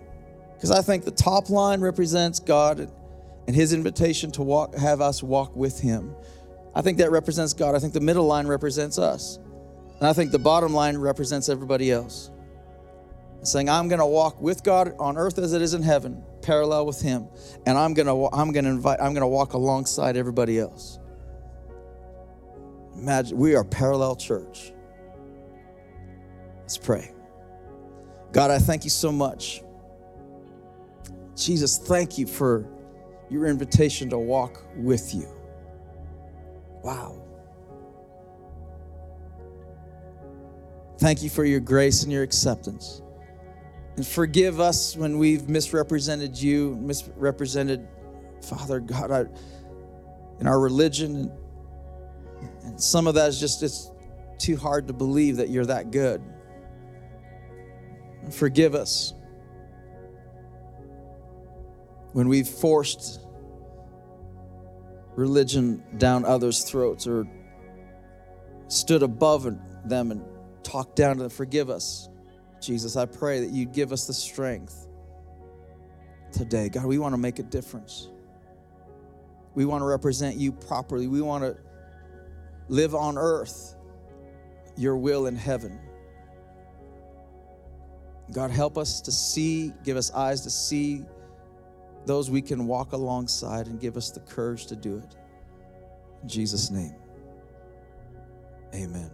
[0.54, 2.92] Because I think the top line represents God
[3.48, 6.16] and his invitation to walk, have us walk with him.
[6.74, 7.76] I think that represents God.
[7.76, 9.40] I think the middle line represents us.
[10.00, 12.32] And I think the bottom line represents everybody else.
[13.44, 16.86] saying, I'm going to walk with God on earth as it is in heaven, parallel
[16.86, 17.28] with him.
[17.66, 21.00] And I'm going to I'm going to invite I'm going to walk alongside everybody else.
[22.96, 24.74] Imagine we are parallel church.
[26.62, 27.14] Let's pray.
[28.32, 29.62] God, I thank you so much.
[31.36, 32.68] Jesus, thank you for
[33.30, 35.28] your invitation to walk with you.
[36.84, 37.22] Wow.
[41.00, 43.02] Thank you for your grace and your acceptance.
[43.96, 47.88] And forgive us when we've misrepresented you, misrepresented,
[48.42, 49.26] Father God, I,
[50.40, 51.32] in our religion.
[52.42, 53.92] And, and some of that is just, it's
[54.38, 56.22] too hard to believe that you're that good.
[58.22, 59.15] And forgive us
[62.16, 63.20] when we've forced
[65.18, 67.28] religion down others' throats or
[68.70, 69.44] stood above
[69.84, 70.24] them and
[70.64, 72.08] talked down to them, forgive us.
[72.62, 74.88] Jesus, I pray that you give us the strength
[76.32, 76.70] today.
[76.70, 78.08] God, we want to make a difference.
[79.54, 81.08] We want to represent you properly.
[81.08, 81.58] We want to
[82.70, 83.76] live on earth
[84.78, 85.78] your will in heaven.
[88.32, 91.04] God, help us to see, give us eyes to see
[92.06, 95.16] those we can walk alongside and give us the courage to do it.
[96.24, 96.96] In Jesus' name,
[98.74, 99.12] amen.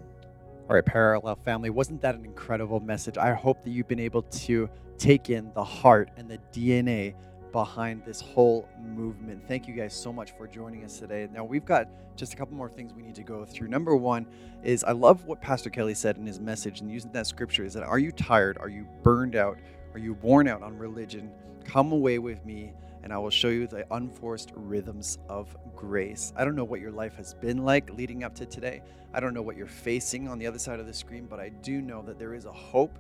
[0.70, 3.18] All right, Parallel family, wasn't that an incredible message?
[3.18, 7.14] I hope that you've been able to take in the heart and the DNA
[7.52, 9.46] behind this whole movement.
[9.48, 11.28] Thank you guys so much for joining us today.
[11.34, 13.68] Now, we've got just a couple more things we need to go through.
[13.68, 14.26] Number one
[14.64, 17.74] is I love what Pastor Kelly said in his message and using that scripture is
[17.74, 18.58] that are you tired?
[18.60, 19.58] Are you burned out?
[19.94, 21.32] Are you worn out on religion?
[21.66, 26.34] Come away with me and I will show you the unforced rhythms of grace.
[26.36, 28.82] I don't know what your life has been like leading up to today.
[29.14, 31.50] I don't know what you're facing on the other side of the screen, but I
[31.50, 32.98] do know that there is a hope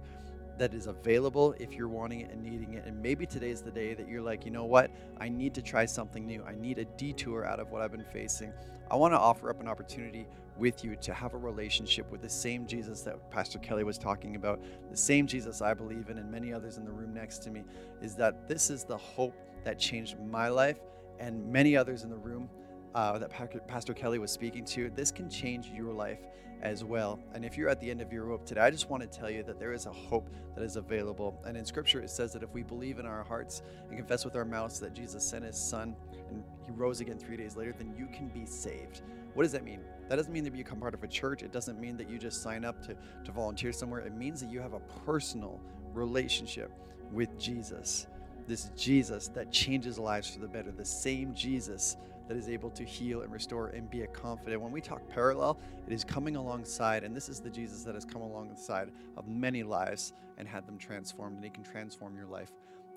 [0.57, 2.85] that is available if you're wanting it and needing it.
[2.85, 4.91] And maybe today is the day that you're like, you know what?
[5.19, 6.43] I need to try something new.
[6.43, 8.51] I need a detour out of what I've been facing.
[8.89, 10.27] I want to offer up an opportunity
[10.57, 14.35] with you to have a relationship with the same Jesus that Pastor Kelly was talking
[14.35, 17.51] about, the same Jesus I believe in, and many others in the room next to
[17.51, 17.63] me,
[18.01, 20.79] is that this is the hope that changed my life
[21.19, 22.49] and many others in the room
[22.95, 23.31] uh, that
[23.67, 24.89] Pastor Kelly was speaking to.
[24.89, 26.19] This can change your life
[26.61, 27.19] as well.
[27.33, 29.29] And if you're at the end of your rope today, I just want to tell
[29.29, 31.39] you that there is a hope that is available.
[31.45, 34.35] And in Scripture, it says that if we believe in our hearts and confess with
[34.35, 35.95] our mouths that Jesus sent his Son
[36.29, 39.01] and he rose again three days later, then you can be saved.
[39.33, 39.81] What does that mean?
[40.11, 41.41] That doesn't mean that you become part of a church.
[41.41, 44.01] It doesn't mean that you just sign up to, to volunteer somewhere.
[44.01, 45.61] It means that you have a personal
[45.93, 46.69] relationship
[47.13, 48.07] with Jesus.
[48.45, 50.69] This Jesus that changes lives for the better.
[50.69, 51.95] The same Jesus
[52.27, 54.61] that is able to heal and restore and be a confident.
[54.61, 55.57] When we talk parallel,
[55.87, 59.63] it is coming alongside, and this is the Jesus that has come alongside of many
[59.63, 62.51] lives and had them transformed, and he can transform your life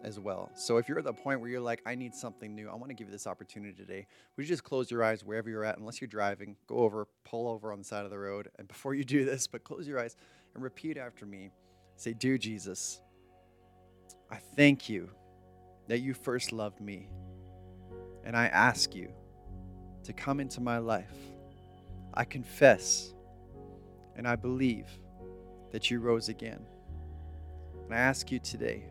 [0.05, 0.51] as well.
[0.55, 2.89] So if you're at the point where you're like, I need something new, I want
[2.89, 4.07] to give you this opportunity today.
[4.37, 7.49] Would you just close your eyes wherever you're at, unless you're driving, go over, pull
[7.49, 8.51] over on the side of the road.
[8.59, 10.17] And before you do this, but close your eyes
[10.55, 11.51] and repeat after me.
[11.97, 13.01] Say, Dear Jesus,
[14.31, 15.11] I thank you
[15.89, 17.09] that you first loved me.
[18.25, 19.11] And I ask you
[20.05, 21.15] to come into my life.
[22.15, 23.13] I confess
[24.17, 24.87] and I believe
[25.73, 26.65] that you rose again.
[27.85, 28.85] And I ask you today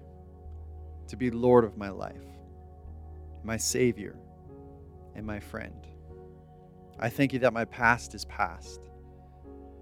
[1.08, 2.26] to be Lord of my life,
[3.44, 4.16] my Savior,
[5.16, 5.88] and my friend.
[7.00, 8.90] I thank you that my past is past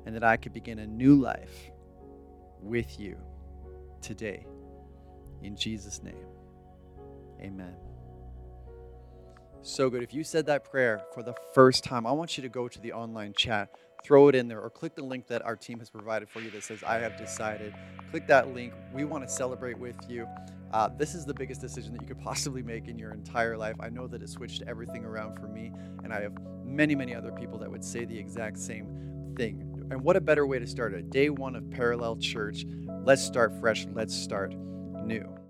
[0.05, 1.71] and that I could begin a new life
[2.61, 3.17] with you
[4.01, 4.45] today.
[5.41, 6.25] In Jesus' name,
[7.39, 7.75] amen.
[9.63, 10.01] So good.
[10.01, 12.79] If you said that prayer for the first time, I want you to go to
[12.79, 13.69] the online chat,
[14.03, 16.49] throw it in there, or click the link that our team has provided for you
[16.51, 17.73] that says, I have decided.
[18.09, 18.73] Click that link.
[18.93, 20.27] We want to celebrate with you.
[20.73, 23.75] Uh, this is the biggest decision that you could possibly make in your entire life.
[23.79, 25.71] I know that it switched everything around for me,
[26.03, 26.33] and I have
[26.65, 29.67] many, many other people that would say the exact same thing.
[29.91, 32.65] And what a better way to start a day one of Parallel Church.
[33.03, 33.85] Let's start fresh.
[33.93, 34.55] Let's start
[35.03, 35.40] new.